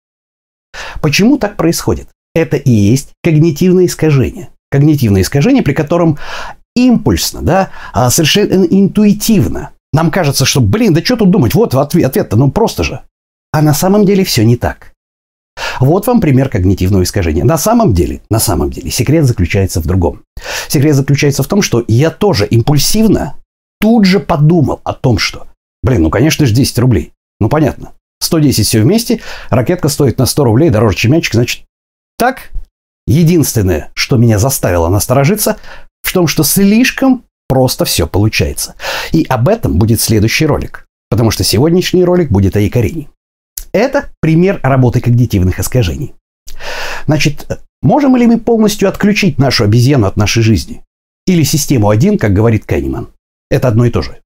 Почему 1.02 1.38
так 1.38 1.58
происходит? 1.58 2.08
Это 2.34 2.56
и 2.56 2.72
есть 2.72 3.10
когнитивное 3.22 3.88
искажение. 3.88 4.52
Когнитивное 4.72 5.24
искажение, 5.24 5.62
при 5.62 5.74
котором 5.74 6.18
импульсно, 6.74 7.42
да, 7.42 7.72
а 7.92 8.10
совершенно 8.12 8.64
интуитивно 8.64 9.72
нам 9.92 10.10
кажется, 10.10 10.46
что, 10.46 10.62
блин, 10.62 10.94
да 10.94 11.04
что 11.04 11.18
тут 11.18 11.32
думать, 11.32 11.54
вот 11.54 11.76
ответ-то, 11.76 12.38
ну 12.38 12.50
просто 12.50 12.86
же. 12.86 13.02
А 13.52 13.62
на 13.62 13.74
самом 13.74 14.06
деле 14.06 14.24
все 14.24 14.46
не 14.46 14.56
так. 14.56 14.95
Вот 15.80 16.08
вам 16.08 16.22
пример 16.22 16.50
когнитивного 16.50 17.04
искажения. 17.04 17.44
На 17.44 17.58
самом 17.58 17.94
деле, 17.94 18.22
на 18.30 18.40
самом 18.40 18.70
деле, 18.70 18.90
секрет 18.92 19.26
заключается 19.26 19.82
в 19.82 19.86
другом. 19.86 20.24
Секрет 20.68 20.96
заключается 20.96 21.44
в 21.44 21.48
том, 21.48 21.62
что 21.62 21.84
я 21.88 22.10
тоже 22.10 22.46
импульсивно 22.46 23.36
тут 23.80 24.06
же 24.06 24.20
подумал 24.20 24.82
о 24.84 24.94
том, 24.94 25.18
что, 25.18 25.48
блин, 25.84 26.04
ну 26.04 26.10
конечно 26.10 26.46
же 26.46 26.54
10 26.54 26.80
рублей. 26.80 27.14
Ну 27.40 27.50
понятно. 27.50 27.92
110 28.22 28.66
все 28.66 28.82
вместе, 28.82 29.22
ракетка 29.50 29.90
стоит 29.90 30.18
на 30.18 30.26
100 30.26 30.44
рублей 30.44 30.70
дороже, 30.70 30.98
чем 30.98 31.12
мячик, 31.12 31.34
значит, 31.34 31.66
так. 32.18 32.52
Единственное, 33.08 33.92
что 33.94 34.18
меня 34.18 34.40
заставило 34.40 34.90
насторожиться, 34.90 35.58
в 36.02 36.12
том, 36.12 36.28
что 36.28 36.44
слишком 36.44 37.24
просто 37.48 37.86
все 37.86 38.08
получается. 38.08 38.76
И 39.12 39.26
об 39.30 39.48
этом 39.48 39.78
будет 39.78 40.02
следующий 40.02 40.46
ролик, 40.46 40.86
потому 41.10 41.30
что 41.30 41.44
сегодняшний 41.44 42.04
ролик 42.04 42.32
будет 42.32 42.56
о 42.56 42.60
якорении. 42.60 43.10
Это 43.76 44.06
пример 44.22 44.62
работы 44.64 45.02
когнитивных 45.02 45.60
искажений. 45.60 46.14
Значит, 47.08 47.60
можем 47.82 48.16
ли 48.16 48.26
мы 48.26 48.40
полностью 48.40 48.88
отключить 48.88 49.38
нашу 49.38 49.66
обезьяну 49.66 50.08
от 50.08 50.16
нашей 50.16 50.44
жизни? 50.44 50.82
Или 51.28 51.44
систему 51.44 51.90
один, 51.90 52.18
как 52.18 52.32
говорит 52.32 52.64
Канеман? 52.64 53.10
Это 53.52 53.68
одно 53.68 53.84
и 53.84 53.90
то 53.90 54.02
же. 54.02 54.22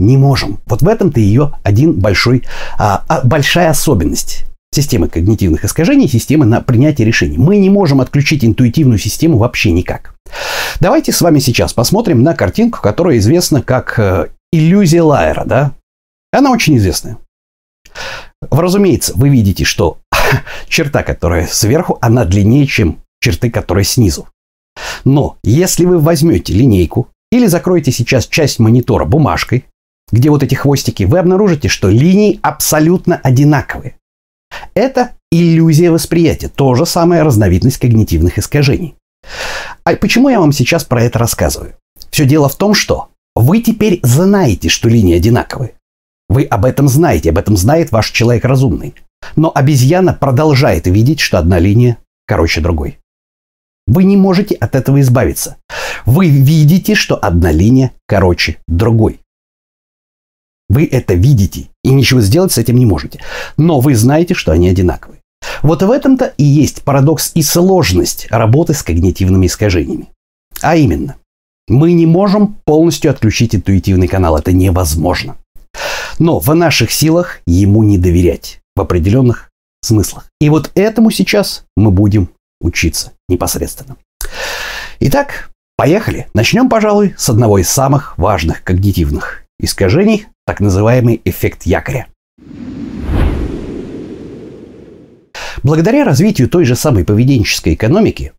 Не 0.00 0.16
можем. 0.16 0.58
Вот 0.66 0.82
в 0.82 0.88
этом-то 0.88 1.20
ее 1.20 1.52
один 1.62 1.92
большой, 1.92 2.42
а, 2.76 3.04
а, 3.06 3.20
большая 3.22 3.70
особенность 3.70 4.46
системы 4.72 5.08
когнитивных 5.08 5.64
искажений, 5.64 6.08
системы 6.08 6.44
на 6.44 6.60
принятие 6.60 7.06
решений. 7.06 7.38
Мы 7.38 7.58
не 7.58 7.70
можем 7.70 8.00
отключить 8.00 8.44
интуитивную 8.44 8.98
систему 8.98 9.38
вообще 9.38 9.70
никак. 9.70 10.16
Давайте 10.80 11.12
с 11.12 11.20
вами 11.20 11.38
сейчас 11.38 11.72
посмотрим 11.72 12.24
на 12.24 12.34
картинку, 12.34 12.80
которая 12.82 13.18
известна 13.18 13.62
как 13.62 13.96
э, 14.00 14.30
иллюзия 14.50 15.02
Лайера, 15.02 15.44
да? 15.44 15.72
Она 16.32 16.50
очень 16.50 16.76
известная. 16.78 17.18
Разумеется, 18.50 19.12
вы 19.16 19.28
видите, 19.28 19.64
что 19.64 19.98
черта, 20.68 21.02
которая 21.02 21.46
сверху, 21.46 21.98
она 22.00 22.24
длиннее, 22.24 22.66
чем 22.66 23.00
черты, 23.20 23.50
которые 23.50 23.84
снизу. 23.84 24.28
Но 25.04 25.38
если 25.42 25.84
вы 25.84 25.98
возьмете 25.98 26.52
линейку 26.52 27.08
или 27.30 27.46
закроете 27.46 27.90
сейчас 27.90 28.26
часть 28.26 28.58
монитора 28.58 29.04
бумажкой, 29.04 29.64
где 30.10 30.30
вот 30.30 30.42
эти 30.42 30.54
хвостики, 30.54 31.04
вы 31.04 31.18
обнаружите, 31.18 31.68
что 31.68 31.88
линии 31.88 32.38
абсолютно 32.42 33.16
одинаковые. 33.16 33.96
Это 34.74 35.12
иллюзия 35.30 35.90
восприятия, 35.90 36.48
то 36.48 36.74
же 36.74 36.86
самое 36.86 37.22
разновидность 37.22 37.78
когнитивных 37.78 38.38
искажений. 38.38 38.94
А 39.84 39.94
почему 39.96 40.28
я 40.28 40.40
вам 40.40 40.52
сейчас 40.52 40.84
про 40.84 41.02
это 41.02 41.18
рассказываю? 41.18 41.74
Все 42.10 42.24
дело 42.24 42.48
в 42.48 42.56
том, 42.56 42.74
что 42.74 43.08
вы 43.34 43.60
теперь 43.60 44.00
знаете, 44.02 44.68
что 44.68 44.88
линии 44.88 45.16
одинаковые. 45.16 45.74
Вы 46.28 46.44
об 46.44 46.64
этом 46.64 46.88
знаете, 46.88 47.30
об 47.30 47.38
этом 47.38 47.56
знает 47.56 47.90
ваш 47.90 48.10
человек 48.10 48.44
разумный. 48.44 48.94
Но 49.36 49.50
обезьяна 49.54 50.12
продолжает 50.12 50.86
видеть, 50.86 51.20
что 51.20 51.38
одна 51.38 51.58
линия 51.58 51.98
короче 52.26 52.60
другой. 52.60 52.98
Вы 53.86 54.04
не 54.04 54.16
можете 54.16 54.54
от 54.54 54.74
этого 54.74 55.00
избавиться. 55.00 55.56
Вы 56.04 56.28
видите, 56.28 56.94
что 56.94 57.16
одна 57.16 57.50
линия 57.50 57.92
короче 58.06 58.58
другой. 58.68 59.20
Вы 60.68 60.84
это 60.84 61.14
видите 61.14 61.68
и 61.82 61.90
ничего 61.90 62.20
сделать 62.20 62.52
с 62.52 62.58
этим 62.58 62.76
не 62.76 62.84
можете. 62.84 63.20
Но 63.56 63.80
вы 63.80 63.94
знаете, 63.94 64.34
что 64.34 64.52
они 64.52 64.68
одинаковые. 64.68 65.22
Вот 65.62 65.82
в 65.82 65.90
этом-то 65.90 66.34
и 66.36 66.44
есть 66.44 66.82
парадокс 66.82 67.32
и 67.34 67.42
сложность 67.42 68.26
работы 68.30 68.74
с 68.74 68.82
когнитивными 68.82 69.46
искажениями. 69.46 70.10
А 70.60 70.76
именно, 70.76 71.16
мы 71.68 71.92
не 71.92 72.06
можем 72.06 72.56
полностью 72.64 73.10
отключить 73.10 73.54
интуитивный 73.54 74.08
канал. 74.08 74.36
Это 74.36 74.52
невозможно. 74.52 75.36
Но 76.18 76.38
в 76.40 76.52
наших 76.54 76.90
силах 76.90 77.40
ему 77.46 77.82
не 77.84 77.98
доверять 77.98 78.60
в 78.74 78.80
определенных 78.80 79.50
смыслах. 79.82 80.26
И 80.40 80.48
вот 80.50 80.70
этому 80.74 81.10
сейчас 81.10 81.64
мы 81.76 81.90
будем 81.90 82.30
учиться 82.60 83.12
непосредственно. 83.28 83.96
Итак, 85.00 85.50
поехали. 85.76 86.26
Начнем, 86.34 86.68
пожалуй, 86.68 87.14
с 87.16 87.28
одного 87.28 87.58
из 87.58 87.68
самых 87.68 88.18
важных 88.18 88.64
когнитивных 88.64 89.44
искажений, 89.60 90.26
так 90.46 90.60
называемый 90.60 91.20
эффект 91.24 91.64
якоря. 91.64 92.08
Благодаря 95.62 96.04
развитию 96.04 96.48
той 96.48 96.64
же 96.64 96.76
самой 96.76 97.04
поведенческой 97.04 97.74
экономики 97.74 98.32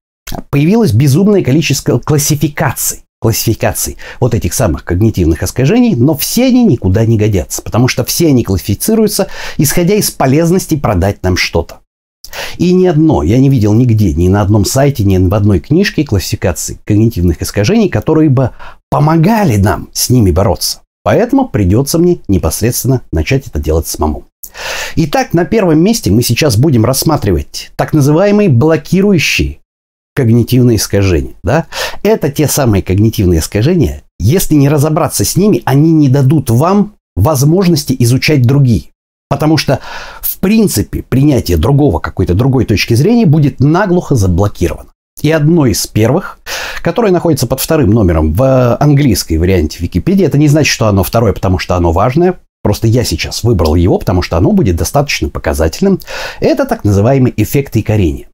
появилось 0.50 0.93
безумное 0.93 1.43
количество 1.43 2.00
классификаций, 2.00 3.03
классификаций 3.19 3.97
вот 4.19 4.33
этих 4.33 4.53
самых 4.53 4.83
когнитивных 4.83 5.43
искажений, 5.43 5.95
но 5.95 6.15
все 6.17 6.45
они 6.45 6.63
никуда 6.63 7.05
не 7.05 7.17
годятся, 7.17 7.61
потому 7.61 7.88
что 7.88 8.03
все 8.05 8.27
они 8.27 8.43
классифицируются, 8.43 9.27
исходя 9.57 9.95
из 9.95 10.09
полезности 10.11 10.75
продать 10.75 11.21
нам 11.23 11.38
что-то. 11.38 11.79
И 12.57 12.73
ни 12.73 12.85
одно, 12.85 13.23
я 13.23 13.39
не 13.39 13.49
видел 13.49 13.73
нигде, 13.73 14.13
ни 14.13 14.27
на 14.27 14.41
одном 14.41 14.65
сайте, 14.65 15.03
ни 15.03 15.17
в 15.17 15.33
одной 15.33 15.59
книжке 15.59 16.03
классификации 16.03 16.79
когнитивных 16.85 17.41
искажений, 17.41 17.89
которые 17.89 18.29
бы 18.29 18.51
помогали 18.89 19.57
нам 19.57 19.89
с 19.93 20.09
ними 20.09 20.31
бороться. 20.31 20.81
Поэтому 21.03 21.47
придется 21.47 21.97
мне 21.97 22.19
непосредственно 22.27 23.01
начать 23.11 23.47
это 23.47 23.59
делать 23.59 23.88
самому. 23.88 24.25
Итак, 24.95 25.33
на 25.33 25.45
первом 25.45 25.79
месте 25.79 26.11
мы 26.11 26.21
сейчас 26.23 26.57
будем 26.57 26.85
рассматривать 26.85 27.71
так 27.75 27.93
называемые 27.93 28.49
блокирующие 28.49 29.59
когнитивные 30.19 30.75
искажения. 30.75 31.35
Да? 31.45 31.67
Это 32.03 32.29
те 32.29 32.49
самые 32.49 32.83
когнитивные 32.83 33.39
искажения. 33.39 34.03
Если 34.19 34.55
не 34.55 34.67
разобраться 34.67 35.23
с 35.23 35.38
ними, 35.38 35.61
они 35.63 35.93
не 35.93 36.09
дадут 36.09 36.49
вам 36.49 36.95
возможности 37.15 37.95
изучать 37.99 38.41
другие. 38.41 38.88
Потому 39.29 39.55
что, 39.55 39.79
в 40.19 40.39
принципе, 40.39 41.03
принятие 41.03 41.55
другого, 41.55 41.99
какой-то 41.99 42.33
другой 42.33 42.65
точки 42.65 42.95
зрения 42.95 43.25
будет 43.25 43.61
наглухо 43.61 44.15
заблокировано. 44.15 44.89
И 45.21 45.31
одно 45.31 45.65
из 45.67 45.88
первых, 45.88 46.39
которое 46.81 47.13
находится 47.13 47.47
под 47.47 47.61
вторым 47.61 47.91
номером 47.91 48.33
в 48.33 48.75
английской 48.75 49.38
варианте 49.38 49.77
Википедии, 49.79 50.25
это 50.25 50.38
не 50.38 50.49
значит, 50.49 50.73
что 50.73 50.88
оно 50.88 51.03
второе, 51.03 51.31
потому 51.31 51.59
что 51.59 51.77
оно 51.77 51.93
важное. 51.93 52.39
Просто 52.61 52.88
я 52.88 53.05
сейчас 53.05 53.43
выбрал 53.43 53.75
его, 53.75 53.97
потому 53.99 54.21
что 54.21 54.35
оно 54.35 54.51
будет 54.51 54.75
достаточно 54.75 55.29
показательным. 55.29 56.01
Это 56.41 56.65
так 56.65 56.83
называемый 56.83 57.33
эффект 57.38 57.77
якорения. 57.77 58.28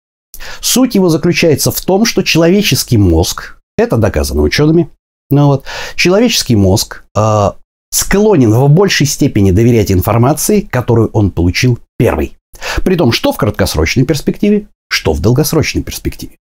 Суть 0.61 0.95
его 0.95 1.09
заключается 1.09 1.71
в 1.71 1.81
том, 1.81 2.05
что 2.05 2.23
человеческий 2.23 2.97
мозг, 2.97 3.57
это 3.77 3.97
доказано 3.97 4.41
учеными, 4.41 4.89
ну 5.29 5.47
вот, 5.47 5.63
человеческий 5.95 6.55
мозг 6.55 7.03
э, 7.17 7.51
склонен 7.91 8.53
в 8.53 8.69
большей 8.69 9.07
степени 9.07 9.51
доверять 9.51 9.91
информации, 9.91 10.61
которую 10.61 11.09
он 11.13 11.31
получил 11.31 11.79
первый. 11.97 12.37
При 12.83 12.95
том, 12.95 13.11
что 13.11 13.31
в 13.31 13.37
краткосрочной 13.37 14.05
перспективе, 14.05 14.67
что 14.89 15.13
в 15.13 15.21
долгосрочной 15.21 15.83
перспективе. 15.83 16.37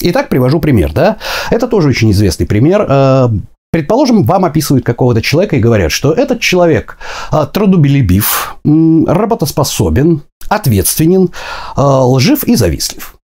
Итак, 0.00 0.28
привожу 0.28 0.60
пример, 0.60 0.92
да? 0.92 1.16
Это 1.50 1.66
тоже 1.66 1.88
очень 1.88 2.12
известный 2.12 2.46
пример. 2.46 2.86
Э, 2.88 3.28
предположим, 3.72 4.24
вам 4.24 4.44
описывают 4.44 4.84
какого-то 4.84 5.22
человека 5.22 5.56
и 5.56 5.60
говорят, 5.60 5.90
что 5.90 6.12
этот 6.12 6.40
человек 6.40 6.98
э, 7.32 7.46
трудолюбив, 7.52 8.56
работоспособен, 8.64 10.22
ответственен, 10.48 11.30
лжив 11.76 12.44
и 12.44 12.54
завистлив. 12.54 13.17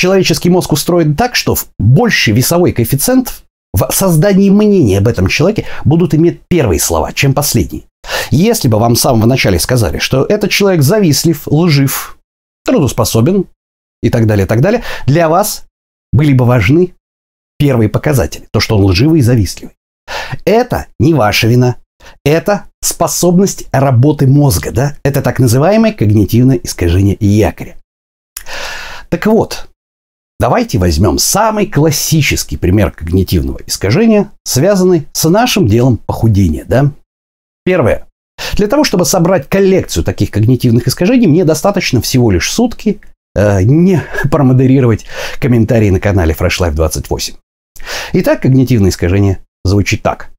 Человеческий 0.00 0.48
мозг 0.48 0.72
устроен 0.72 1.14
так, 1.14 1.34
что 1.34 1.58
больше 1.78 2.32
весовой 2.32 2.72
коэффициент 2.72 3.42
в 3.74 3.86
создании 3.92 4.48
мнения 4.48 4.96
об 4.96 5.08
этом 5.08 5.26
человеке 5.26 5.66
будут 5.84 6.14
иметь 6.14 6.40
первые 6.48 6.80
слова, 6.80 7.12
чем 7.12 7.34
последние. 7.34 7.82
Если 8.30 8.68
бы 8.68 8.78
вам 8.78 8.94
в 8.94 8.98
самом 8.98 9.28
начале 9.28 9.58
сказали, 9.58 9.98
что 9.98 10.24
этот 10.24 10.50
человек 10.50 10.80
завистлив, 10.80 11.46
лжив, 11.46 12.16
трудоспособен 12.64 13.44
и 14.02 14.08
так 14.08 14.26
далее, 14.26 14.46
так 14.46 14.62
далее, 14.62 14.82
для 15.04 15.28
вас 15.28 15.66
были 16.14 16.32
бы 16.32 16.46
важны 16.46 16.94
первые 17.58 17.90
показатели, 17.90 18.48
то, 18.54 18.58
что 18.58 18.78
он 18.78 18.86
лживый 18.86 19.18
и 19.20 19.22
завистливый. 19.22 19.74
Это 20.46 20.86
не 20.98 21.12
ваша 21.12 21.46
вина, 21.46 21.76
это 22.24 22.64
способность 22.82 23.68
работы 23.70 24.26
мозга, 24.26 24.70
да? 24.70 24.96
Это 25.04 25.20
так 25.20 25.40
называемое 25.40 25.92
когнитивное 25.92 26.56
искажение 26.56 27.18
якоря. 27.20 27.76
Так 29.10 29.26
вот, 29.26 29.69
Давайте 30.40 30.78
возьмем 30.78 31.18
самый 31.18 31.66
классический 31.66 32.56
пример 32.56 32.92
когнитивного 32.92 33.60
искажения, 33.66 34.32
связанный 34.42 35.06
с 35.12 35.28
нашим 35.28 35.66
делом 35.66 35.98
похудения. 35.98 36.64
Да? 36.64 36.92
Первое. 37.62 38.06
Для 38.54 38.66
того, 38.66 38.82
чтобы 38.82 39.04
собрать 39.04 39.50
коллекцию 39.50 40.02
таких 40.02 40.30
когнитивных 40.30 40.88
искажений, 40.88 41.26
мне 41.26 41.44
достаточно 41.44 42.00
всего 42.00 42.30
лишь 42.30 42.50
сутки 42.50 43.02
э, 43.34 43.64
не 43.64 44.02
промодерировать 44.30 45.04
комментарии 45.42 45.90
на 45.90 46.00
канале 46.00 46.32
Fresh 46.32 46.58
Life 46.58 46.72
28. 46.72 47.34
Итак, 48.14 48.40
когнитивное 48.40 48.88
искажение 48.88 49.40
звучит 49.62 50.00
так. 50.00 50.30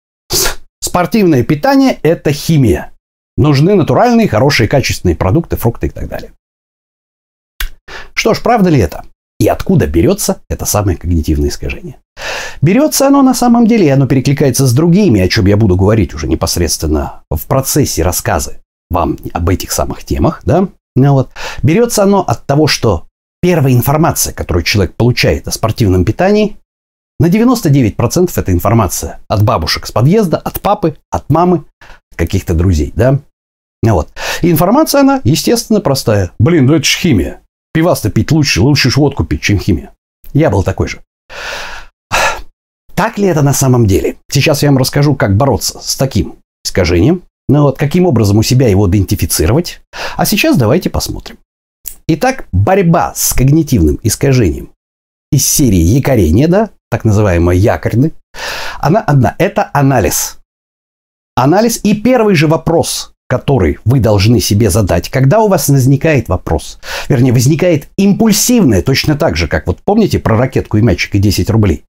Спортивное 0.82 1.44
питание– 1.44 2.00
это 2.02 2.32
химия. 2.32 2.92
Нужны 3.38 3.76
натуральные, 3.76 4.28
хорошие, 4.28 4.68
качественные 4.68 5.16
продукты, 5.16 5.58
фрукты 5.58 5.86
и 5.86 5.92
так 5.92 6.08
далее. 6.08 6.32
Что 8.16 8.34
ж, 8.34 8.42
правда 8.42 8.72
ли 8.72 8.80
это? 8.80 9.04
И 9.42 9.48
откуда 9.48 9.88
берется 9.88 10.44
это 10.52 10.66
самое 10.66 10.96
когнитивное 11.00 11.50
искажение? 11.50 11.96
Берется 12.62 13.08
оно 13.08 13.24
на 13.24 13.34
самом 13.34 13.66
деле, 13.66 13.88
и 13.88 13.90
оно 13.90 14.06
перекликается 14.06 14.68
с 14.68 14.72
другими, 14.72 15.20
о 15.20 15.28
чем 15.28 15.48
я 15.48 15.58
буду 15.58 15.76
говорить 15.76 16.14
уже 16.14 16.28
непосредственно 16.28 17.24
в 17.32 17.48
процессе 17.48 18.04
рассказа 18.04 18.58
вам 18.92 19.18
об 19.34 19.50
этих 19.50 19.72
самых 19.72 20.04
темах, 20.04 20.42
да? 20.44 20.68
Ну 20.96 21.14
вот. 21.14 21.32
Берется 21.64 22.04
оно 22.04 22.22
от 22.22 22.46
того, 22.46 22.68
что 22.68 23.08
первая 23.42 23.74
информация, 23.74 24.32
которую 24.32 24.62
человек 24.62 24.94
получает 24.94 25.48
о 25.48 25.52
спортивном 25.52 26.06
питании, 26.06 26.58
на 27.20 27.26
99% 27.26 28.30
это 28.36 28.52
информация 28.52 29.22
от 29.28 29.44
бабушек 29.44 29.88
с 29.88 29.92
подъезда, 29.92 30.38
от 30.38 30.62
папы, 30.62 30.98
от 31.10 31.32
мамы, 31.32 31.64
каких-то 32.16 32.54
друзей, 32.54 32.94
да? 32.96 33.18
Ну 33.82 33.94
вот. 33.96 34.10
И 34.44 34.52
информация, 34.52 35.02
она, 35.02 35.20
естественно, 35.24 35.82
простая. 35.82 36.30
Блин, 36.38 36.68
ну 36.68 36.76
это 36.76 36.84
же 36.84 36.96
химия. 36.96 37.42
Пивас-то 37.74 38.10
пить 38.10 38.32
лучше, 38.32 38.62
лучше 38.62 38.90
ж 38.90 38.98
водку 38.98 39.24
пить, 39.24 39.42
чем 39.42 39.60
химия. 39.60 39.94
Я 40.34 40.50
был 40.50 40.64
такой 40.64 40.88
же. 40.88 41.02
Так 42.96 43.18
ли 43.18 43.28
это 43.28 43.42
на 43.42 43.54
самом 43.54 43.88
деле? 43.88 44.18
Сейчас 44.30 44.62
я 44.62 44.70
вам 44.70 44.78
расскажу, 44.78 45.16
как 45.16 45.36
бороться 45.36 45.80
с 45.82 45.96
таким 45.96 46.36
искажением. 46.64 47.24
Ну 47.48 47.64
вот, 47.64 47.78
каким 47.78 48.06
образом 48.06 48.38
у 48.38 48.44
себя 48.44 48.68
его 48.68 48.88
идентифицировать. 48.88 49.82
А 50.18 50.26
сейчас 50.26 50.58
давайте 50.58 50.90
посмотрим. 50.90 51.38
Итак, 52.08 52.48
борьба 52.52 53.14
с 53.16 53.34
когнитивным 53.34 54.00
искажением 54.04 54.72
из 55.32 55.48
серии 55.48 55.80
якорения, 55.80 56.48
да, 56.48 56.70
так 56.90 57.06
называемая 57.06 57.56
якорны, 57.56 58.12
она 58.80 59.02
одна. 59.02 59.36
Это 59.38 59.70
анализ. 59.74 60.40
Анализ 61.36 61.80
и 61.84 61.94
первый 61.94 62.36
же 62.36 62.48
вопрос, 62.48 63.14
который 63.32 63.80
вы 63.86 64.02
должны 64.02 64.42
себе 64.42 64.70
задать, 64.70 65.08
когда 65.08 65.40
у 65.40 65.48
вас 65.48 65.70
возникает 65.70 66.28
вопрос, 66.28 66.80
вернее, 67.08 67.32
возникает 67.32 67.88
импульсивное, 67.96 68.82
точно 68.82 69.16
так 69.16 69.38
же, 69.38 69.48
как 69.48 69.68
вот 69.68 69.78
помните 69.86 70.20
про 70.20 70.36
ракетку 70.36 70.76
и 70.76 70.82
мячик 70.82 71.16
и 71.16 71.20
10 71.20 71.50
рублей, 71.50 71.86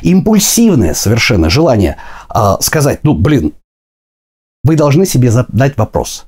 импульсивное 0.00 0.94
совершенно 0.94 1.50
желание 1.50 1.98
э, 2.34 2.54
сказать, 2.60 3.00
ну, 3.02 3.12
блин, 3.12 3.52
вы 4.64 4.74
должны 4.74 5.04
себе 5.04 5.30
задать 5.30 5.76
вопрос, 5.76 6.24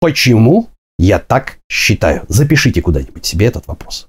почему 0.00 0.68
я 0.98 1.18
так 1.18 1.58
считаю? 1.70 2.22
Запишите 2.28 2.80
куда-нибудь 2.80 3.26
себе 3.26 3.48
этот 3.48 3.66
вопрос. 3.66 4.08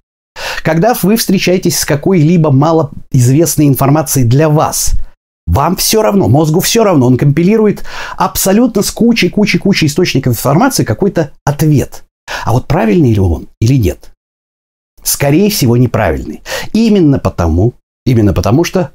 Когда 0.63 0.95
вы 1.03 1.17
встречаетесь 1.17 1.77
с 1.79 1.83
какой-либо 1.83 2.49
малоизвестной 2.51 3.67
информацией 3.67 4.25
для 4.25 4.47
вас– 4.47 4.93
вам 5.47 5.77
все 5.77 6.01
равно, 6.01 6.27
мозгу 6.27 6.59
все 6.59 6.83
равно, 6.83 7.07
он 7.07 7.17
компилирует 7.17 7.83
абсолютно 8.17 8.83
с 8.83 8.91
кучей, 8.91 9.29
кучей, 9.29 9.57
кучей 9.57 9.87
источников 9.87 10.33
информации 10.33 10.83
какой-то 10.83 11.31
ответ. 11.45 12.03
А 12.45 12.51
вот 12.51 12.67
правильный 12.67 13.13
ли 13.13 13.19
он 13.19 13.47
или 13.59 13.75
нет? 13.75 14.11
Скорее 15.01 15.49
всего, 15.49 15.77
неправильный. 15.77 16.43
Именно 16.73 17.17
потому, 17.17 17.73
именно 18.05 18.33
потому 18.33 18.65
что 18.65 18.91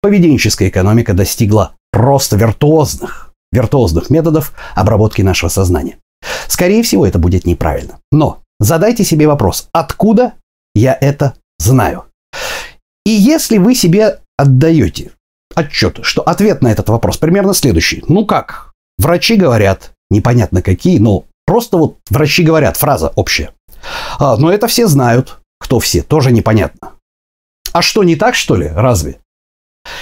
поведенческая 0.00 0.68
экономика 0.68 1.12
достигла 1.12 1.74
просто 1.90 2.36
виртуозных, 2.36 3.32
виртуозных 3.50 4.08
методов 4.08 4.52
обработки 4.76 5.22
нашего 5.22 5.48
сознания. 5.48 5.98
Скорее 6.46 6.84
всего, 6.84 7.04
это 7.04 7.18
будет 7.18 7.46
неправильно. 7.46 7.98
Но 8.12 8.42
задайте 8.60 9.02
себе 9.02 9.26
вопрос, 9.26 9.68
откуда 9.72 10.34
я 10.74 10.96
это 11.00 11.34
знаю? 11.58 12.04
И 13.04 13.10
если 13.10 13.58
вы 13.58 13.74
себе 13.74 14.20
отдаете 14.36 15.10
отчет, 15.56 15.98
что 16.02 16.22
ответ 16.22 16.62
на 16.62 16.68
этот 16.68 16.88
вопрос 16.88 17.16
примерно 17.16 17.54
следующий. 17.54 18.04
Ну 18.08 18.24
как? 18.24 18.72
Врачи 18.98 19.36
говорят, 19.36 19.92
непонятно 20.10 20.62
какие, 20.62 20.98
но 20.98 21.24
просто 21.46 21.78
вот 21.78 21.98
врачи 22.10 22.44
говорят, 22.44 22.76
фраза 22.76 23.08
общая. 23.16 23.50
А, 24.18 24.36
но 24.36 24.52
это 24.52 24.68
все 24.68 24.86
знают. 24.86 25.38
Кто 25.58 25.80
все, 25.80 26.02
тоже 26.02 26.32
непонятно. 26.32 26.92
А 27.72 27.82
что, 27.82 28.04
не 28.04 28.16
так, 28.16 28.34
что 28.34 28.56
ли? 28.56 28.68
Разве? 28.68 29.18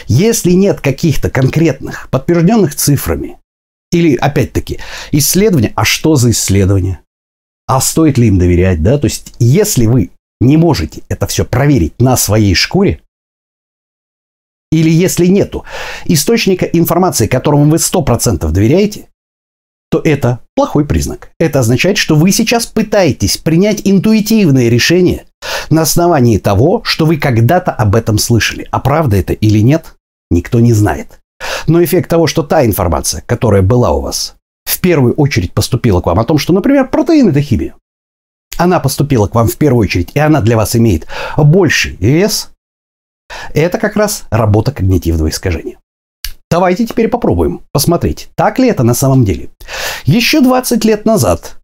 Если 0.07 0.53
нет 0.53 0.81
каких-то 0.81 1.31
конкретных, 1.31 2.09
подтвержденных 2.11 2.75
цифрами, 2.75 3.39
или, 3.93 4.17
опять-таки, 4.17 4.81
исследования, 5.13 5.73
а 5.77 5.85
что 5.85 6.17
за 6.17 6.33
исследования? 6.33 7.01
А 7.67 7.81
стоит 7.81 8.19
ли 8.19 8.29
им 8.29 8.39
доверять, 8.39 8.83
да? 8.83 8.99
То 8.99 9.07
есть, 9.07 9.35
если 9.39 9.87
вы 9.87 10.11
не 10.41 10.57
можете 10.57 11.03
это 11.09 11.27
все 11.27 11.45
проверить 11.45 12.01
на 12.01 12.17
своей 12.17 12.55
шкуре, 12.55 13.01
или 14.75 14.91
если 14.91 15.27
нету 15.27 15.65
источника 16.05 16.67
информации, 16.67 17.27
которому 17.27 17.71
вы 17.71 17.77
100% 17.77 18.51
доверяете, 18.51 19.09
то 19.91 20.01
это 20.03 20.41
плохой 20.57 20.85
признак. 20.85 21.31
Это 21.39 21.61
означает, 21.61 21.99
что 21.99 22.17
вы 22.17 22.33
сейчас 22.33 22.67
пытаетесь 22.67 23.37
принять 23.37 23.83
интуитивное 23.85 24.69
решение 24.69 25.27
на 25.71 25.83
основании 25.83 26.39
того, 26.39 26.83
что 26.83 27.07
вы 27.07 27.17
когда-то 27.17 27.71
об 27.71 27.95
этом 27.95 28.19
слышали. 28.19 28.67
А 28.73 28.81
правда 28.81 29.17
это 29.17 29.33
или 29.33 29.61
нет, 29.61 29.95
никто 30.31 30.59
не 30.59 30.73
знает. 30.73 31.21
Но 31.69 31.83
эффект 31.83 32.11
того, 32.11 32.27
что 32.27 32.43
та 32.43 32.67
информация, 32.67 33.23
которая 33.27 33.63
была 33.63 33.93
у 33.93 34.01
вас, 34.01 34.35
в 34.65 34.81
первую 34.81 35.15
очередь 35.15 35.53
поступила 35.53 36.01
к 36.01 36.07
вам 36.07 36.19
о 36.19 36.25
том, 36.25 36.39
что, 36.39 36.53
например, 36.53 36.89
протеин– 36.89 37.29
это 37.31 37.41
химия. 37.41 37.75
она 38.57 38.81
поступила 38.81 39.29
к 39.29 39.35
вам 39.35 39.47
в 39.47 39.57
первую 39.57 39.83
очередь, 39.83 40.11
и 40.15 40.19
она 40.19 40.41
для 40.41 40.57
вас 40.57 40.75
имеет 40.75 41.07
больший 41.37 41.97
вес, 42.01 42.51
это 43.53 43.79
как 43.79 43.97
раз 43.97 44.25
работа 44.31 44.73
когнитивного 44.73 45.29
искажения. 45.29 45.79
Давайте 46.51 46.87
теперь 46.87 47.09
попробуем 47.09 47.63
посмотреть, 47.73 48.29
так 48.37 48.59
ли 48.59 48.69
это 48.69 48.85
на 48.85 48.95
самом 48.95 49.25
деле. 49.25 49.49
Еще 50.05 50.41
20 50.41 50.85
лет 50.85 51.05
назад, 51.05 51.57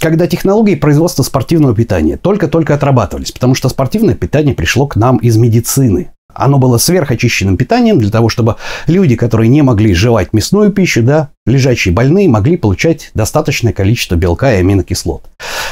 когда 0.00 0.26
технологии 0.26 0.74
производства 0.74 1.22
спортивного 1.22 1.74
питания 1.74 2.16
только-только 2.16 2.74
отрабатывались, 2.74 3.32
потому 3.32 3.54
что 3.54 3.68
спортивное 3.68 4.14
питание 4.14 4.54
пришло 4.54 4.86
к 4.86 4.96
нам 4.96 5.16
из 5.16 5.36
медицины. 5.36 6.12
Оно 6.34 6.58
было 6.58 6.78
сверхочищенным 6.78 7.56
питанием 7.56 7.98
для 7.98 8.10
того, 8.10 8.28
чтобы 8.28 8.56
люди, 8.86 9.16
которые 9.16 9.48
не 9.48 9.62
могли 9.62 9.94
жевать 9.94 10.32
мясную 10.32 10.70
пищу, 10.70 11.02
да, 11.02 11.30
лежачие 11.46 11.92
больные, 11.92 12.28
могли 12.28 12.56
получать 12.56 13.10
достаточное 13.14 13.72
количество 13.72 14.14
белка 14.14 14.54
и 14.54 14.58
аминокислот. 14.58 15.24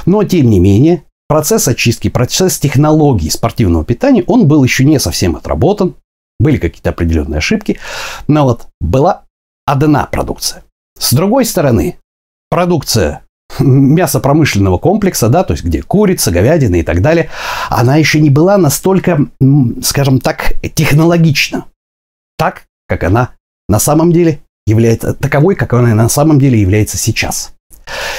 Но, 0.06 0.24
тем 0.24 0.50
не 0.50 0.58
менее, 0.58 1.04
процесс 1.28 1.68
очистки, 1.68 2.08
процесс 2.08 2.58
технологии 2.58 3.28
спортивного 3.28 3.84
питания, 3.84 4.24
он 4.26 4.46
был 4.46 4.64
еще 4.64 4.84
не 4.84 4.98
совсем 4.98 5.36
отработан. 5.36 5.94
Были 6.38 6.58
какие-то 6.58 6.90
определенные 6.90 7.38
ошибки. 7.38 7.78
Но 8.28 8.44
вот 8.44 8.66
была 8.80 9.24
одна 9.64 10.04
продукция. 10.06 10.64
С 10.98 11.12
другой 11.12 11.44
стороны, 11.44 11.98
продукция 12.50 13.22
мясопромышленного 13.58 14.78
комплекса, 14.78 15.28
да, 15.28 15.44
то 15.44 15.54
есть 15.54 15.64
где 15.64 15.82
курица, 15.82 16.30
говядина 16.30 16.76
и 16.76 16.82
так 16.82 17.00
далее, 17.00 17.30
она 17.68 17.96
еще 17.96 18.20
не 18.20 18.30
была 18.30 18.58
настолько, 18.58 19.26
скажем 19.82 20.20
так, 20.20 20.54
технологична. 20.74 21.66
Так, 22.36 22.64
как 22.88 23.04
она 23.04 23.30
на 23.68 23.78
самом 23.78 24.12
деле 24.12 24.40
является, 24.66 25.14
таковой, 25.14 25.54
как 25.54 25.72
она 25.72 25.94
на 25.94 26.08
самом 26.08 26.38
деле 26.38 26.60
является 26.60 26.98
сейчас. 26.98 27.52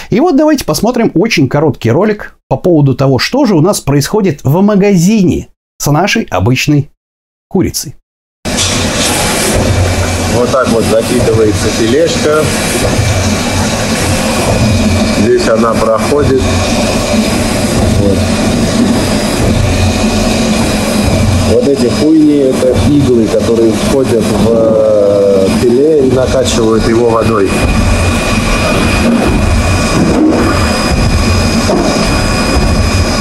И 0.10 0.20
вот 0.20 0.38
давайте 0.38 0.65
посмотрим 0.65 1.12
очень 1.13 1.50
короткий 1.50 1.91
ролик 1.91 2.37
по 2.49 2.57
поводу 2.57 2.95
того, 2.95 3.19
что 3.19 3.45
же 3.45 3.55
у 3.55 3.62
нас 3.62 3.79
происходит 3.79 4.43
в 4.43 4.62
магазине 4.62 5.49
с 5.79 5.91
нашей 5.91 6.23
обычной 6.23 6.89
курицей. 7.49 7.95
Вот 10.36 10.51
так 10.51 10.67
вот 10.69 10.83
закидывается 10.86 11.67
тележка. 11.79 12.43
Здесь 15.19 15.47
она 15.49 15.73
проходит. 15.73 16.41
Вот. 18.01 18.17
вот 21.57 21.67
эти 21.67 21.88
хуйни 21.88 22.38
это 22.38 22.75
иглы, 22.89 23.25
которые 23.27 23.71
входят 23.71 24.23
в 24.23 24.47
э, 24.49 25.47
филе 25.62 26.07
и 26.07 26.12
накачивают 26.12 26.88
его 26.88 27.10
водой. 27.10 27.49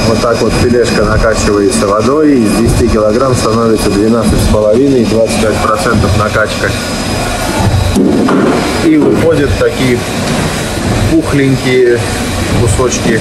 Вот 0.07 0.21
так 0.21 0.41
вот 0.41 0.53
филешка 0.63 1.03
накачивается 1.03 1.85
водой, 1.85 2.39
из 2.39 2.51
10 2.79 2.93
килограмм 2.93 3.35
становится 3.35 3.89
12,5 3.89 5.01
и 5.01 5.03
25% 5.03 6.17
накачка. 6.17 6.71
И 8.85 8.95
выходят 8.95 9.49
такие 9.59 9.99
пухленькие 11.11 11.99
кусочки. 12.61 13.19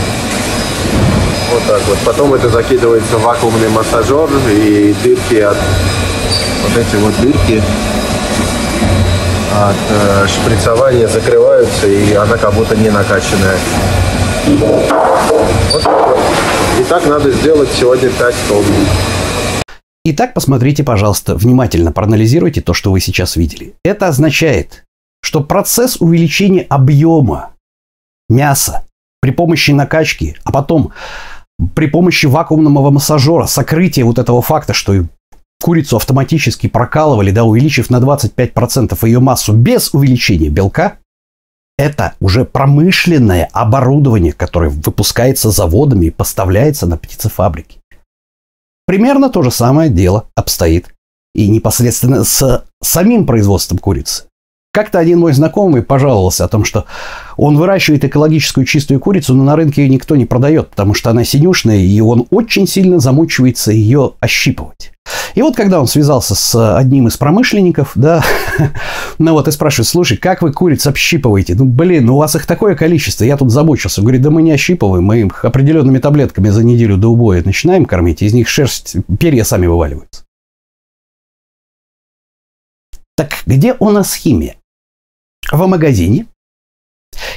Вот 1.53 1.62
так 1.66 1.81
вот. 1.88 1.99
Потом 2.05 2.35
это 2.35 2.49
закидывается 2.51 3.16
в 3.16 3.22
вакуумный 3.22 3.68
массажер 3.70 4.29
и 4.49 4.94
дырки 5.03 5.40
от 5.40 5.57
вот 6.62 6.77
эти 6.77 6.96
вот 6.96 7.14
дырки 7.20 7.62
от 9.57 9.77
э, 9.90 10.27
шприцования 10.29 11.09
закрываются 11.09 11.88
и 11.88 12.14
она 12.14 12.37
как 12.37 12.55
будто 12.55 12.77
не 12.77 12.90
накачанная. 12.90 13.57
Вот 14.46 14.88
так 14.88 15.31
вот. 15.31 16.55
И 16.81 16.85
так 16.85 17.07
надо 17.07 17.31
сделать 17.31 17.68
сегодня 17.70 18.11
5 18.11 18.35
тонн. 18.48 18.64
Итак, 20.05 20.35
посмотрите, 20.35 20.85
пожалуйста, 20.85 21.35
внимательно 21.35 21.90
проанализируйте 21.90 22.61
то, 22.61 22.74
что 22.74 22.92
вы 22.92 23.00
сейчас 23.00 23.37
видели. 23.37 23.74
Это 23.85 24.09
означает, 24.09 24.85
что 25.20 25.42
процесс 25.42 26.00
увеличения 26.00 26.62
объема 26.68 27.50
мяса 28.29 28.87
при 29.20 29.33
помощи 29.33 29.72
накачки, 29.72 30.37
а 30.44 30.52
потом 30.52 30.92
при 31.74 31.87
помощи 31.87 32.26
вакуумного 32.26 32.90
массажера, 32.90 33.46
сокрытия 33.46 34.05
вот 34.05 34.18
этого 34.18 34.42
факта, 34.42 34.74
что 34.74 34.94
курицу 35.61 35.96
автоматически 35.96 36.68
прокалывали, 36.68 37.31
да, 37.31 37.44
увеличив 37.44 37.90
на 37.90 37.96
25% 37.96 38.96
ее 39.07 39.20
массу 39.20 39.52
без 39.52 39.92
увеличения 39.94 40.50
белка, 40.50 40.98
это 41.78 42.14
уже 42.20 42.44
промышленное 42.44 43.48
оборудование, 43.52 44.32
которое 44.32 44.70
выпускается 44.70 45.50
заводами 45.50 46.06
и 46.06 46.10
поставляется 46.10 46.86
на 46.86 46.96
птицефабрики. 46.96 47.80
Примерно 48.86 49.28
то 49.28 49.42
же 49.42 49.50
самое 49.50 49.90
дело 49.90 50.26
обстоит 50.34 50.94
и 51.34 51.48
непосредственно 51.48 52.24
с 52.24 52.64
самим 52.82 53.26
производством 53.26 53.78
курицы. 53.78 54.24
Как-то 54.72 54.98
один 54.98 55.20
мой 55.20 55.32
знакомый 55.32 55.82
пожаловался 55.82 56.44
о 56.44 56.48
том, 56.48 56.64
что 56.64 56.86
он 57.37 57.57
выращивает 57.57 58.05
экологическую 58.05 58.64
чистую 58.64 59.01
курицу, 59.01 59.35
но 59.35 59.44
на 59.44 59.57
рынке 59.57 59.83
ее 59.83 59.88
никто 59.88 60.16
не 60.16 60.25
продает, 60.25 60.70
потому 60.70 60.94
что 60.94 61.11
она 61.11 61.25
синюшная, 61.25 61.79
и 61.79 62.01
он 62.01 62.27
очень 62.31 62.66
сильно 62.66 62.99
замучивается 62.99 63.72
ее 63.72 64.12
ощипывать. 64.20 64.92
И 65.35 65.42
вот 65.42 65.55
когда 65.55 65.81
он 65.81 65.87
связался 65.87 66.35
с 66.35 66.77
одним 66.77 67.09
из 67.09 67.16
промышленников, 67.16 67.92
да, 67.94 68.25
ну 69.18 69.33
вот 69.33 69.49
и 69.49 69.53
спрашивает, 69.53 69.87
слушай, 69.87 70.16
как 70.16 70.42
вы 70.42 70.53
куриц 70.53 70.87
общипываете? 70.87 71.55
Ну, 71.55 71.64
блин, 71.64 72.07
ну 72.07 72.16
у 72.16 72.18
вас 72.18 72.35
их 72.35 72.46
такое 72.46 72.75
количество, 72.75 73.25
я 73.25 73.37
тут 73.37 73.51
замучился. 73.51 74.01
Говорит, 74.01 74.22
да 74.22 74.31
мы 74.31 74.42
не 74.42 74.53
ощипываем, 74.53 75.05
мы 75.05 75.20
их 75.20 75.44
определенными 75.44 75.99
таблетками 75.99 76.49
за 76.49 76.64
неделю 76.64 76.96
до 76.96 77.09
убоя 77.09 77.42
начинаем 77.44 77.85
кормить, 77.85 78.22
из 78.22 78.33
них 78.33 78.49
шерсть, 78.49 78.96
перья 79.20 79.44
сами 79.44 79.66
вываливаются. 79.66 80.25
Так 83.16 83.31
где 83.46 83.75
у 83.79 83.90
нас 83.90 84.14
химия? 84.14 84.57
в 85.53 85.66
магазине, 85.66 86.27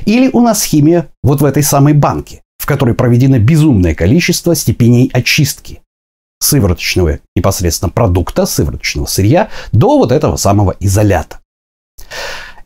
или 0.10 0.30
у 0.34 0.41
нас 0.41 0.63
химия 0.63 1.10
вот 1.22 1.41
в 1.41 1.45
этой 1.45 1.62
самой 1.62 1.93
банке, 1.93 2.41
в 2.58 2.65
которой 2.65 2.95
проведено 2.95 3.38
безумное 3.38 3.93
количество 3.93 4.56
степеней 4.56 5.10
очистки 5.13 5.82
сывороточного 6.41 7.19
непосредственно 7.36 7.89
продукта, 7.89 8.45
сывороточного 8.45 9.06
сырья 9.06 9.50
до 9.72 9.98
вот 9.98 10.12
этого 10.12 10.36
самого 10.38 10.76
изолята. 10.80 11.39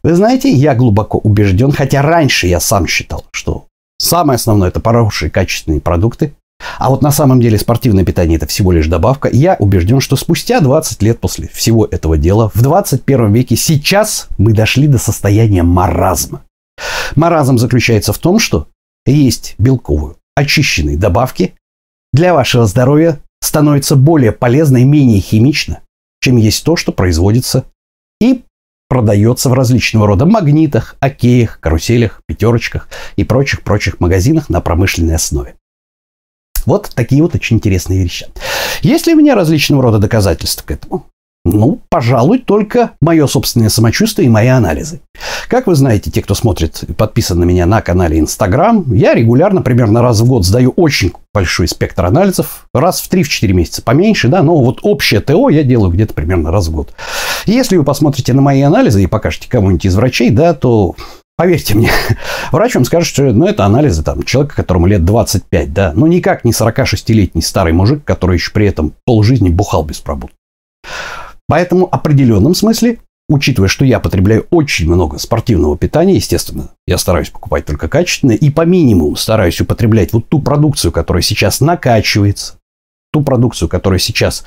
Вы 0.04 0.16
знаете, 0.16 0.52
я 0.52 0.76
глубоко 0.76 1.18
убежден, 1.18 1.72
хотя 1.72 2.02
раньше 2.02 2.48
я 2.48 2.60
сам 2.60 2.88
считал, 2.88 3.26
что 3.32 3.66
самое 3.98 4.36
основное 4.36 4.70
это 4.70 4.82
хорошие 4.82 5.30
качественные 5.30 5.82
продукты, 5.82 6.34
а 6.78 6.90
вот 6.90 7.02
на 7.02 7.12
самом 7.12 7.42
деле 7.42 7.58
спортивное 7.58 8.06
питание 8.06 8.38
это 8.38 8.48
всего 8.48 8.72
лишь 8.72 8.88
добавка. 8.88 9.30
Я 9.30 9.58
убежден, 9.60 10.00
что 10.00 10.16
спустя 10.16 10.62
20 10.62 11.02
лет 11.02 11.20
после 11.20 11.50
всего 11.50 11.86
этого 11.86 12.18
дела, 12.18 12.52
в 12.54 12.62
21 12.62 13.34
веке, 13.34 13.56
сейчас 13.56 14.28
мы 14.38 14.54
дошли 14.54 14.88
до 14.88 14.98
состояния 14.98 15.64
маразма. 15.64 16.42
Маразм 17.16 17.58
заключается 17.58 18.14
в 18.14 18.18
том, 18.18 18.40
что 18.40 18.68
есть 19.06 19.56
белковые 19.58 20.16
очищенные 20.36 20.98
добавки 20.98 21.56
для 22.12 22.34
вашего 22.34 22.66
здоровья 22.66 23.20
становится 23.42 23.96
более 23.96 24.32
полезно 24.32 24.78
и 24.78 24.84
менее 24.84 25.20
химично, 25.20 25.82
чем 26.22 26.38
есть 26.38 26.64
то, 26.64 26.76
что 26.76 26.92
производится 26.92 27.66
и 28.20 28.44
продается 28.88 29.50
в 29.50 29.54
различного 29.54 30.08
рода 30.08 30.26
магнитах, 30.26 30.96
океях, 31.00 31.60
каруселях, 31.60 32.22
пятерочках 32.28 32.88
и 33.16 33.24
прочих-прочих 33.24 34.00
магазинах 34.00 34.50
на 34.50 34.62
промышленной 34.62 35.16
основе. 35.16 35.56
Вот 36.66 36.92
такие 36.96 37.22
вот 37.22 37.36
очень 37.36 37.58
интересные 37.58 38.02
вещи. 38.04 38.28
Есть 38.82 39.08
ли 39.08 39.14
у 39.14 39.18
меня 39.18 39.36
различного 39.36 39.84
рода 39.84 40.00
доказательства 40.00 40.66
к 40.66 40.72
этому? 40.72 41.08
Ну, 41.46 41.82
пожалуй, 41.90 42.40
только 42.40 42.92
мое 43.02 43.28
собственное 43.28 43.68
самочувствие 43.68 44.28
и 44.28 44.32
мои 44.32 44.48
анализы. 44.48 45.02
Как 45.50 45.68
вы 45.68 45.76
знаете, 45.76 46.10
те, 46.10 46.22
кто 46.22 46.36
смотрит 46.36 46.84
и 46.84 46.94
подписан 46.94 47.38
на 47.38 47.44
меня 47.44 47.66
на 47.66 47.82
канале 47.82 48.18
Инстаграм, 48.18 48.86
я 48.94 49.14
регулярно, 49.14 49.62
примерно 49.62 50.02
раз 50.02 50.22
в 50.22 50.26
год, 50.26 50.46
сдаю 50.46 50.72
очень 50.72 51.12
большой 51.34 51.68
спектр 51.68 52.06
анализов. 52.06 52.66
Раз 52.74 53.02
в 53.02 53.12
3-4 53.12 53.52
месяца 53.52 53.82
поменьше, 53.82 54.30
да, 54.30 54.42
но 54.42 54.56
вот 54.56 54.80
общее 54.84 55.20
ТО 55.20 55.50
я 55.50 55.64
делаю 55.64 55.92
где-то 55.92 56.14
примерно 56.14 56.50
раз 56.50 56.70
в 56.70 56.72
год. 56.72 56.94
Если 57.46 57.76
вы 57.76 57.84
посмотрите 57.84 58.32
на 58.32 58.42
мои 58.42 58.62
анализы 58.62 59.04
и 59.04 59.08
покажете 59.08 59.50
кому-нибудь 59.50 59.86
из 59.86 59.96
врачей, 59.96 60.30
да, 60.30 60.54
то 60.54 60.96
Поверьте 61.36 61.74
мне, 61.74 61.90
врач 62.52 62.76
вам 62.76 62.86
скажет, 62.86 63.10
что 63.10 63.24
ну, 63.24 63.48
это 63.48 63.66
анализы 63.66 64.04
там, 64.04 64.22
человека, 64.22 64.56
которому 64.56 64.86
лет 64.86 65.04
25, 65.04 65.74
да, 65.74 65.92
но 65.96 66.06
никак 66.06 66.46
не 66.46 66.52
46-летний 66.52 67.42
старый 67.42 67.74
мужик, 67.74 68.04
который 68.06 68.36
еще 68.36 68.52
при 68.52 68.68
этом 68.68 68.94
полжизни 69.04 69.50
бухал 69.50 69.84
без 69.84 70.00
пробудки. 70.00 70.36
Поэтому 71.48 71.88
в 71.88 71.90
определенном 71.94 72.56
смысле, 72.56 73.00
учитывая, 73.30 73.70
что 73.70 73.86
я 73.86 74.00
потребляю 74.00 74.48
очень 74.50 74.88
много 74.88 75.18
спортивного 75.18 75.78
питания, 75.78 76.16
естественно, 76.16 76.70
я 76.88 76.98
стараюсь 76.98 77.30
покупать 77.30 77.66
только 77.66 77.88
качественное, 77.88 78.36
и 78.36 78.50
по 78.50 78.62
минимуму 78.62 79.16
стараюсь 79.16 79.60
употреблять 79.62 80.14
вот 80.14 80.30
ту 80.30 80.40
продукцию, 80.40 80.92
которая 80.92 81.22
сейчас 81.22 81.62
накачивается, 81.62 82.56
ту 83.14 83.22
продукцию, 83.22 83.70
которая 83.70 84.00
сейчас 84.00 84.44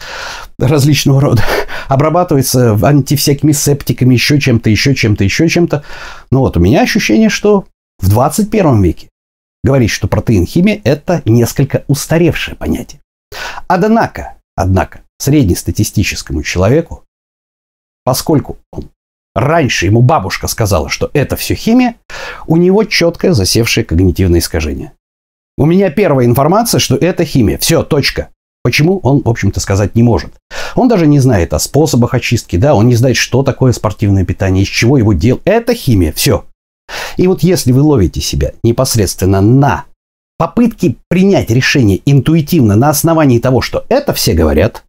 различного 0.59 1.20
рода 1.20 1.42
обрабатывается 1.88 2.78
антивсякими 2.82 3.52
септиками, 3.52 4.14
еще 4.14 4.40
чем-то, 4.40 4.68
еще 4.68 4.94
чем-то, 4.94 5.22
еще 5.22 5.48
чем-то. 5.48 5.85
Ну 6.30 6.40
вот 6.40 6.56
у 6.56 6.61
меня 6.61 6.82
ощущение, 6.82 7.28
что 7.28 7.66
в 8.00 8.11
21 8.11 8.82
веке 8.82 9.09
говорить, 9.62 9.90
что 9.90 10.09
протеин-химия– 10.09 10.80
это 10.85 11.22
несколько 11.24 11.85
устаревшее 11.87 12.56
понятие. 12.56 13.00
Однако, 13.68 14.37
однако, 14.54 15.00
среднестатистическому 15.18 16.42
человеку, 16.42 17.05
поскольку 18.05 18.59
он 18.72 18.90
раньше 19.35 19.87
ему 19.87 20.00
бабушка 20.02 20.48
сказала, 20.48 20.88
что 20.88 21.11
это 21.12 21.37
все 21.37 21.55
химия, 21.55 21.96
у 22.46 22.57
него 22.57 22.85
четкое 22.85 23.33
засевшее 23.33 23.85
когнитивное 23.85 24.40
искажение. 24.40 24.92
У 25.59 25.66
меня 25.66 25.90
первая 25.90 26.26
информация, 26.26 26.79
что 26.79 26.96
это 26.96 27.24
химия. 27.24 27.59
Все, 27.59 27.83
точка. 27.83 28.29
Почему, 28.62 28.98
он, 28.98 29.22
в 29.22 29.29
общем-то, 29.29 29.61
сказать 29.61 29.94
не 29.94 30.02
может. 30.02 30.33
Он 30.74 30.88
даже 30.88 31.07
не 31.07 31.20
знает 31.20 31.55
о 31.55 31.59
способах 31.59 32.14
очистки, 32.14 32.57
да, 32.57 32.74
он 32.74 32.88
не 32.88 32.96
знает, 32.96 33.16
что 33.16 33.42
такое 33.42 33.72
спортивное 33.72 34.24
питание, 34.24 34.64
из 34.64 34.68
чего 34.68 34.98
его 34.98 35.12
делать. 35.12 35.42
Это 35.44 35.72
химия, 35.74 36.12
все. 36.12 36.44
И 37.16 37.26
вот 37.26 37.42
если 37.42 37.72
вы 37.72 37.81
ловите 37.83 38.20
себя 38.20 38.52
непосредственно 38.62 39.40
на 39.40 39.85
попытке 40.37 40.96
принять 41.09 41.50
решение 41.50 42.00
интуитивно 42.05 42.76
на 42.76 42.90
основании 42.90 43.38
того, 43.38 43.61
что 43.61 43.87
это 43.88 44.12
все 44.12 44.35
говорят, 44.35 44.85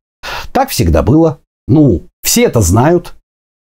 так 0.58 0.72
всегда 0.72 1.04
было, 1.04 1.38
ну, 1.68 2.02
все 2.24 2.46
это 2.46 2.62
знают, 2.62 3.14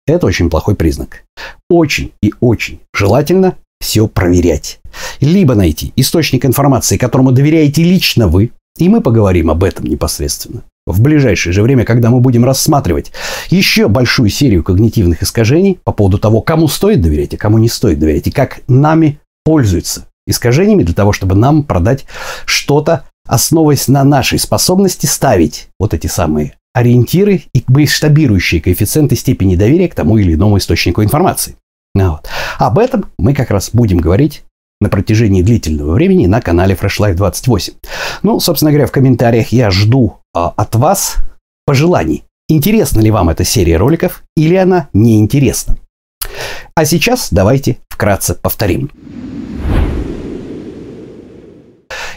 это 0.07 0.25
очень 0.25 0.49
плохой 0.49 0.75
признак. 0.75 1.25
Очень 1.69 2.11
и 2.23 2.33
очень 2.39 2.79
желательно 2.91 3.55
все 3.79 4.07
проверять. 4.07 4.79
Либо 5.21 5.53
найти 5.53 5.93
источник 5.95 6.43
информации, 6.43 6.97
которому 6.97 7.31
доверяете 7.31 7.83
лично 7.83 8.27
вы, 8.27 8.49
и 8.79 8.89
мы 8.89 9.01
поговорим 9.01 9.51
об 9.51 9.63
этом 9.63 9.85
непосредственно. 9.85 10.63
В 10.87 10.99
ближайшее 10.99 11.53
же 11.53 11.61
время, 11.61 11.85
когда 11.85 12.09
мы 12.09 12.19
будем 12.19 12.43
рассматривать 12.43 13.11
еще 13.51 13.89
большую 13.89 14.29
серию 14.29 14.63
когнитивных 14.63 15.21
искажений 15.21 15.77
по 15.83 15.91
поводу 15.91 16.17
того, 16.17 16.41
кому 16.41 16.67
стоит 16.67 16.99
доверять, 16.99 17.35
а 17.35 17.37
кому 17.37 17.59
не 17.59 17.69
стоит 17.69 17.99
доверять, 17.99 18.25
и 18.25 18.31
как 18.31 18.61
нами 18.67 19.19
пользуются 19.45 20.07
искажениями 20.25 20.81
для 20.81 20.95
того, 20.95 21.13
чтобы 21.13 21.35
нам 21.35 21.61
продать 21.61 22.05
что-то, 22.45 23.03
основываясь 23.27 23.87
на 23.87 24.03
нашей 24.03 24.39
способности 24.39 25.05
ставить 25.05 25.67
вот 25.79 25.93
эти 25.93 26.07
самые 26.07 26.56
ориентиры 26.77 27.43
и 27.53 27.63
масштабирующие 27.67 28.61
коэффициенты 28.61 29.15
степени 29.15 29.55
доверия 29.55 29.87
к 29.87 29.95
тому 29.95 30.17
или 30.17 30.35
иному 30.35 30.59
источнику 30.59 31.03
информации. 31.03 31.55
Ну 31.95 32.11
вот. 32.11 32.27
Об 32.59 32.77
этом 32.77 33.05
мы 33.17 33.33
как 33.33 33.49
раз 33.49 33.71
будем 33.73 33.97
говорить 33.97 34.43
на 34.79 34.89
протяжении 34.89 35.41
длительного 35.41 35.93
времени 35.93 36.27
на 36.27 36.39
канале 36.39 36.75
Fresh 36.75 36.99
Life 36.99 37.15
28. 37.15 37.73
Ну, 38.21 38.39
собственно 38.39 38.71
говоря, 38.71 38.85
в 38.85 38.91
комментариях 38.91 39.47
я 39.49 39.71
жду 39.71 40.17
а, 40.35 40.49
от 40.49 40.75
вас 40.75 41.15
пожеланий. 41.65 42.23
Интересна 42.47 43.01
ли 43.01 43.09
вам 43.09 43.29
эта 43.29 43.43
серия 43.43 43.77
роликов 43.77 44.21
или 44.35 44.55
она 44.55 44.87
неинтересна? 44.93 45.77
А 46.75 46.85
сейчас 46.85 47.29
давайте 47.31 47.77
вкратце 47.89 48.35
повторим. 48.35 48.91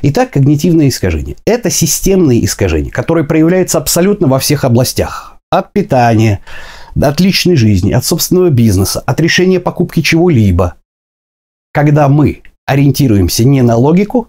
Итак, 0.02 0.30
когнитивные 0.30 0.88
искажения. 0.88 1.36
Это 1.44 1.70
системные 1.70 2.44
искажения, 2.44 2.90
которые 2.90 3.24
проявляются 3.24 3.78
абсолютно 3.78 4.28
во 4.28 4.38
всех 4.38 4.64
областях. 4.64 5.36
От 5.50 5.72
питания, 5.72 6.40
от 7.00 7.20
личной 7.20 7.56
жизни, 7.56 7.92
от 7.92 8.04
собственного 8.04 8.50
бизнеса, 8.50 9.00
от 9.00 9.20
решения 9.20 9.60
покупки 9.60 10.00
чего-либо. 10.00 10.76
Когда 11.72 12.08
мы 12.08 12.42
ориентируемся 12.66 13.44
не 13.44 13.62
на 13.62 13.76
логику, 13.76 14.28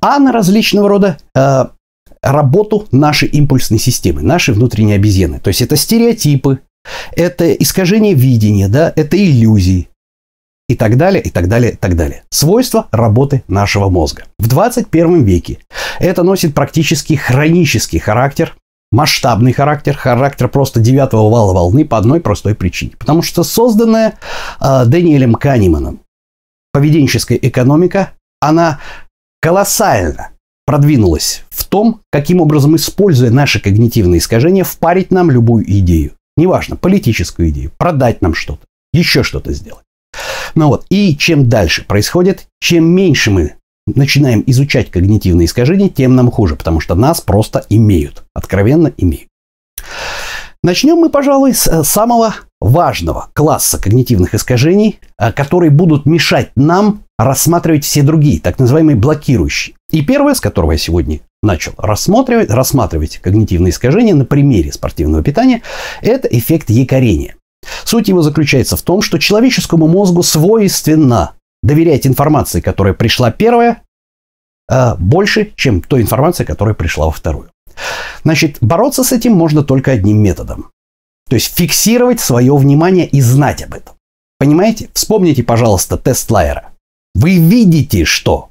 а 0.00 0.18
на 0.18 0.32
различного 0.32 0.88
рода 0.88 1.18
э, 1.34 1.66
работу 2.22 2.86
нашей 2.92 3.28
импульсной 3.28 3.78
системы, 3.78 4.22
нашей 4.22 4.54
внутренней 4.54 4.94
обезьяны. 4.94 5.40
То 5.40 5.48
есть 5.48 5.60
это 5.60 5.76
стереотипы, 5.76 6.60
это 7.12 7.52
искажение 7.52 8.14
видения, 8.14 8.68
да, 8.68 8.92
это 8.94 9.16
иллюзии 9.16 9.89
и 10.70 10.76
так 10.76 10.96
далее, 10.96 11.20
и 11.20 11.30
так 11.30 11.48
далее, 11.48 11.72
и 11.72 11.76
так 11.76 11.96
далее. 11.96 12.22
Свойства 12.30 12.86
работы 12.92 13.42
нашего 13.48 13.88
мозга. 13.88 14.24
В 14.38 14.46
21 14.46 15.24
веке 15.24 15.58
это 15.98 16.22
носит 16.22 16.54
практически 16.54 17.14
хронический 17.14 17.98
характер, 17.98 18.54
масштабный 18.92 19.52
характер, 19.52 19.96
характер 19.96 20.48
просто 20.48 20.78
девятого 20.78 21.28
вала 21.28 21.52
волны 21.52 21.84
по 21.84 21.98
одной 21.98 22.20
простой 22.20 22.54
причине. 22.54 22.92
Потому 22.98 23.22
что 23.22 23.42
созданная 23.42 24.14
э, 24.60 24.84
Дэниелем 24.86 25.34
Канеманом 25.34 26.00
поведенческая 26.72 27.38
экономика, 27.38 28.12
она 28.40 28.78
колоссально 29.42 30.30
продвинулась 30.66 31.42
в 31.50 31.64
том, 31.64 32.00
каким 32.12 32.40
образом, 32.40 32.76
используя 32.76 33.30
наши 33.30 33.58
когнитивные 33.60 34.18
искажения, 34.18 34.62
впарить 34.62 35.10
нам 35.10 35.32
любую 35.32 35.68
идею. 35.68 36.12
Неважно, 36.36 36.76
политическую 36.76 37.50
идею, 37.50 37.72
продать 37.76 38.22
нам 38.22 38.34
что-то, 38.34 38.62
еще 38.92 39.24
что-то 39.24 39.52
сделать. 39.52 39.84
Ну 40.54 40.68
вот, 40.68 40.86
и 40.90 41.16
чем 41.16 41.48
дальше 41.48 41.84
происходит, 41.84 42.46
чем 42.60 42.84
меньше 42.84 43.30
мы 43.30 43.54
начинаем 43.86 44.42
изучать 44.46 44.90
когнитивные 44.90 45.46
искажения, 45.46 45.88
тем 45.88 46.14
нам 46.14 46.30
хуже, 46.30 46.56
потому 46.56 46.80
что 46.80 46.94
нас 46.94 47.20
просто 47.20 47.64
имеют, 47.68 48.24
откровенно 48.34 48.92
имеют. 48.96 49.28
Начнем 50.62 50.96
мы, 50.96 51.08
пожалуй, 51.08 51.54
с 51.54 51.66
э, 51.66 51.82
самого 51.84 52.34
важного 52.60 53.30
класса 53.32 53.80
когнитивных 53.80 54.34
искажений, 54.34 55.00
э, 55.18 55.32
которые 55.32 55.70
будут 55.70 56.04
мешать 56.04 56.50
нам 56.54 57.04
рассматривать 57.18 57.84
все 57.84 58.02
другие, 58.02 58.40
так 58.40 58.58
называемые 58.58 58.96
блокирующие. 58.96 59.74
И 59.90 60.02
первое, 60.02 60.34
с 60.34 60.40
которого 60.40 60.72
я 60.72 60.78
сегодня 60.78 61.20
начал 61.42 61.72
рассматривать, 61.78 62.50
рассматривать 62.50 63.18
когнитивные 63.18 63.70
искажения 63.70 64.14
на 64.14 64.26
примере 64.26 64.70
спортивного 64.70 65.22
питания, 65.22 65.62
это 66.02 66.28
эффект 66.28 66.68
якорения. 66.68 67.36
Суть 67.84 68.08
его 68.08 68.22
заключается 68.22 68.76
в 68.76 68.82
том, 68.82 69.02
что 69.02 69.18
человеческому 69.18 69.86
мозгу 69.86 70.22
свойственно 70.22 71.32
доверять 71.62 72.06
информации, 72.06 72.60
которая 72.60 72.94
пришла 72.94 73.30
первая, 73.30 73.82
э, 74.70 74.94
больше, 74.98 75.52
чем 75.56 75.80
той 75.82 76.02
информации, 76.02 76.44
которая 76.44 76.74
пришла 76.74 77.06
во 77.06 77.12
вторую. 77.12 77.50
Значит, 78.24 78.58
бороться 78.60 79.04
с 79.04 79.12
этим 79.12 79.32
можно 79.32 79.62
только 79.62 79.92
одним 79.92 80.22
методом. 80.22 80.70
То 81.28 81.34
есть 81.34 81.56
фиксировать 81.56 82.20
свое 82.20 82.56
внимание 82.56 83.06
и 83.06 83.20
знать 83.20 83.62
об 83.62 83.74
этом. 83.74 83.94
Понимаете? 84.38 84.88
Вспомните, 84.94 85.42
пожалуйста, 85.42 85.96
тест 85.96 86.30
Лайера. 86.30 86.72
Вы 87.14 87.36
видите, 87.36 88.04
что 88.04 88.50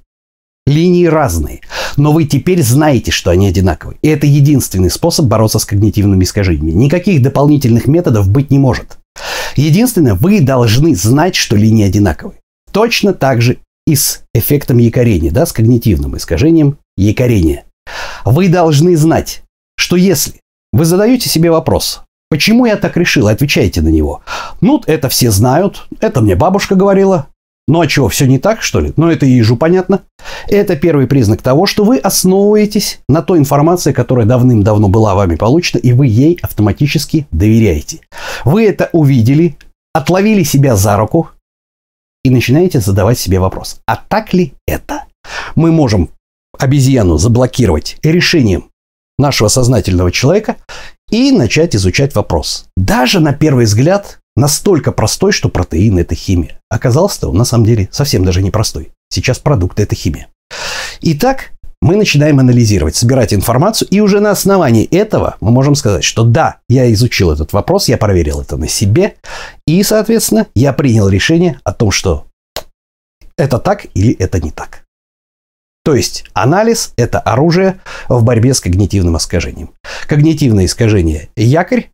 линии 0.67 1.05
разные, 1.05 1.61
но 1.97 2.11
вы 2.11 2.25
теперь 2.25 2.61
знаете, 2.61 3.11
что 3.11 3.31
они 3.31 3.47
одинаковые. 3.47 3.97
И 4.01 4.07
это 4.07 4.27
единственный 4.27 4.91
способ 4.91 5.25
бороться 5.25 5.59
с 5.59 5.65
когнитивными 5.65 6.23
искажениями. 6.23 6.71
Никаких 6.71 7.21
дополнительных 7.21 7.87
методов 7.87 8.29
быть 8.29 8.51
не 8.51 8.59
может. 8.59 8.98
Единственное, 9.55 10.13
вы 10.13 10.41
должны 10.41 10.95
знать, 10.95 11.36
что 11.36 11.55
линии 11.55 11.86
одинаковые. 11.86 12.39
Точно 12.71 13.13
так 13.13 13.41
же 13.41 13.58
и 13.88 13.95
с 13.95 14.23
эффектом 14.34 14.77
якорения, 14.77 15.32
да, 15.32 15.45
с 15.45 15.53
когнитивным 15.53 16.15
искажением 16.15 16.77
якорения. 16.95 17.65
Вы 18.25 18.47
должны 18.47 18.95
знать, 18.95 19.41
что 19.77 19.95
если 19.95 20.39
вы 20.71 20.86
задаете 20.86 21.29
себе 21.29 21.49
вопрос, 21.49 22.01
почему 22.29 22.65
я 22.65 22.75
так 22.75 22.95
решил, 22.97 23.27
отвечайте 23.27 23.82
на 23.82 23.89
него. 23.89 24.21
Ну, 24.62 24.82
это 24.86 25.10
все 25.10 25.32
знают, 25.32 25.88
это 25.99 26.21
мне 26.21 26.36
бабушка 26.36 26.75
говорила. 26.75 27.27
Ну 27.69 27.82
а 27.82 27.88
чего, 27.88 28.10
все 28.10 28.25
не 28.25 28.39
так, 28.39 28.63
что 28.63 28.79
ли? 28.79 28.93
Ну 28.97 29.12
это 29.12 29.27
ежу 29.27 29.55
понятно. 29.55 30.01
Это 30.47 30.75
первый 30.75 31.05
признак 31.05 31.43
того, 31.43 31.67
что 31.67 31.84
вы 31.84 31.99
основываетесь 31.99 32.99
на 33.08 33.21
той 33.21 33.38
информации, 33.38 33.91
которая 33.91 34.25
давным-давно 34.25 34.89
была 34.89 35.13
вами 35.13 35.36
получена, 35.36 35.79
и 35.79 35.93
вы 35.93 36.08
ей 36.08 36.39
автоматически 36.41 37.27
доверяете. 37.32 37.99
Вы 38.43 38.65
это 38.65 38.89
увидели, 38.91 39.55
отловили 39.93 40.41
себя 40.41 40.75
за 40.75 40.97
руку 40.97 41.29
и 42.23 42.32
начинаете 42.32 42.79
задавать 42.79 43.19
себе 43.19 43.39
вопрос, 43.39 43.82
а 43.86 43.97
так 43.97 44.34
ли 44.34 44.53
это? 44.65 45.03
Мы 45.55 45.71
можем 45.71 46.10
обезьяну 46.58 47.19
заблокировать 47.19 47.97
решением 48.01 48.71
нашего 49.19 49.47
сознательного 49.47 50.12
человека 50.12 50.55
и 51.12 51.32
начать 51.32 51.75
изучать 51.75 52.15
вопрос. 52.15 52.65
Даже 52.75 53.19
на 53.19 53.34
первый 53.34 53.65
взгляд 53.65 54.18
настолько 54.39 54.91
простой, 54.91 55.32
что 55.32 55.49
протеин– 55.49 55.97
это 55.99 56.15
химия. 56.15 56.60
Оказался-то 56.69 57.30
он 57.30 57.38
на 57.38 57.45
самом 57.45 57.65
деле 57.65 57.89
совсем 57.91 58.25
даже 58.25 58.41
не 58.41 58.52
простой. 58.52 58.91
Сейчас 59.10 59.39
продукты– 59.39 59.84
это 59.84 59.95
химия. 59.95 60.28
Итак, 61.02 61.52
мы 61.82 61.95
начинаем 61.95 62.39
анализировать, 62.39 62.95
собирать 62.95 63.34
информацию, 63.34 63.88
и 63.89 64.02
уже 64.02 64.19
на 64.19 64.32
основании 64.32 64.86
этого 64.86 65.38
мы 65.39 65.52
можем 65.52 65.75
сказать, 65.75 66.04
что 66.04 66.23
да, 66.23 66.58
я 66.67 66.91
изучил 66.91 67.32
этот 67.32 67.54
вопрос, 67.54 67.88
я 67.88 67.97
проверил 67.97 68.41
это 68.41 68.58
на 68.58 68.67
себе, 68.67 69.15
и, 69.65 69.82
соответственно, 69.84 70.47
я 70.56 70.73
принял 70.73 71.08
решение 71.08 71.60
о 71.63 71.71
том, 71.71 71.91
что 71.91 72.25
это 73.38 73.60
так 73.60 73.86
или 73.93 74.13
это 74.13 74.41
не 74.41 74.52
так. 74.52 74.84
То 75.86 75.95
есть 75.95 76.25
анализ– 76.34 76.93
это 76.97 77.19
оружие 77.19 77.80
в 78.10 78.23
борьбе 78.23 78.54
с 78.54 78.60
когнитивным 78.60 79.15
искажением. 79.15 79.71
Когнитивное 80.08 80.65
искажение– 80.65 81.30
якорь 81.38 81.89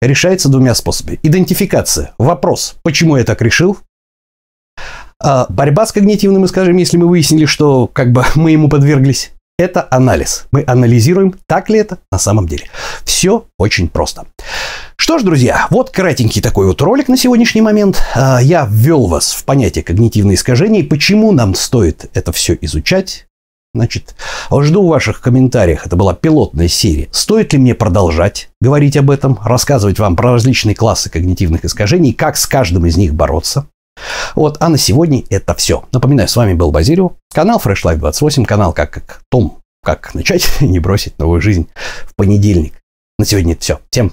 решается 0.00 0.48
двумя 0.48 0.74
способами. 0.74 1.18
Идентификация– 1.22 2.12
вопрос, 2.18 2.76
почему 2.82 3.16
я 3.16 3.24
так 3.24 3.40
решил. 3.42 3.78
А 5.22 5.46
борьба 5.48 5.86
с 5.86 5.92
когнитивным 5.92 6.44
искажением, 6.44 6.78
если 6.78 6.96
мы 6.96 7.08
выяснили, 7.08 7.46
что 7.46 7.86
как 7.86 8.12
бы 8.12 8.24
мы 8.34 8.50
ему 8.50 8.68
подверглись. 8.68 9.32
Это 9.58 9.88
анализ. 9.90 10.46
Мы 10.52 10.64
анализируем, 10.66 11.34
так 11.46 11.70
ли 11.70 11.78
это 11.78 11.98
на 12.12 12.18
самом 12.18 12.46
деле. 12.46 12.64
Все 13.04 13.46
очень 13.58 13.88
просто. 13.88 14.26
Что 14.96 15.18
ж, 15.18 15.22
друзья, 15.22 15.66
вот 15.70 15.90
кратенький 15.90 16.42
такой 16.42 16.66
вот 16.66 16.82
ролик 16.82 17.08
на 17.08 17.16
сегодняшний 17.16 17.62
момент. 17.62 18.02
А, 18.14 18.38
я 18.42 18.68
ввел 18.70 19.06
вас 19.06 19.32
в 19.32 19.44
понятие 19.44 19.82
когнитивные 19.82 20.34
искажения 20.34 20.80
и 20.80 20.86
почему 20.86 21.32
нам 21.32 21.54
стоит 21.54 22.10
это 22.12 22.32
все 22.32 22.58
изучать. 22.60 23.25
Значит, 23.76 24.14
жду 24.50 24.86
ваших 24.86 25.20
комментариях. 25.20 25.86
Это 25.86 25.96
была 25.96 26.14
пилотная 26.14 26.68
серия. 26.68 27.08
Стоит 27.12 27.52
ли 27.52 27.58
мне 27.58 27.74
продолжать 27.74 28.48
говорить 28.60 28.96
об 28.96 29.10
этом, 29.10 29.38
рассказывать 29.44 29.98
вам 29.98 30.16
про 30.16 30.32
различные 30.32 30.74
классы 30.74 31.10
когнитивных 31.10 31.64
искажений, 31.64 32.14
как 32.14 32.38
с 32.38 32.46
каждым 32.46 32.86
из 32.86 32.96
них 32.96 33.14
бороться? 33.14 33.66
Вот, 34.34 34.56
а 34.60 34.68
на 34.68 34.78
сегодня 34.78 35.24
это 35.30 35.54
все. 35.54 35.84
Напоминаю, 35.92 36.28
с 36.28 36.36
вами 36.36 36.54
был 36.54 36.70
Базилио, 36.70 37.12
канал 37.32 37.60
Fresh 37.62 37.84
Life 37.84 37.96
28, 37.96 38.44
канал 38.44 38.72
как, 38.72 38.90
как 38.90 39.20
Том, 39.30 39.58
как 39.82 40.14
начать 40.14 40.48
и 40.60 40.66
не 40.66 40.78
бросить 40.78 41.18
новую 41.18 41.40
жизнь 41.40 41.68
в 42.06 42.14
понедельник. 42.16 42.74
На 43.18 43.26
сегодня 43.26 43.52
это 43.52 43.62
все. 43.62 43.80
Всем 43.90 44.12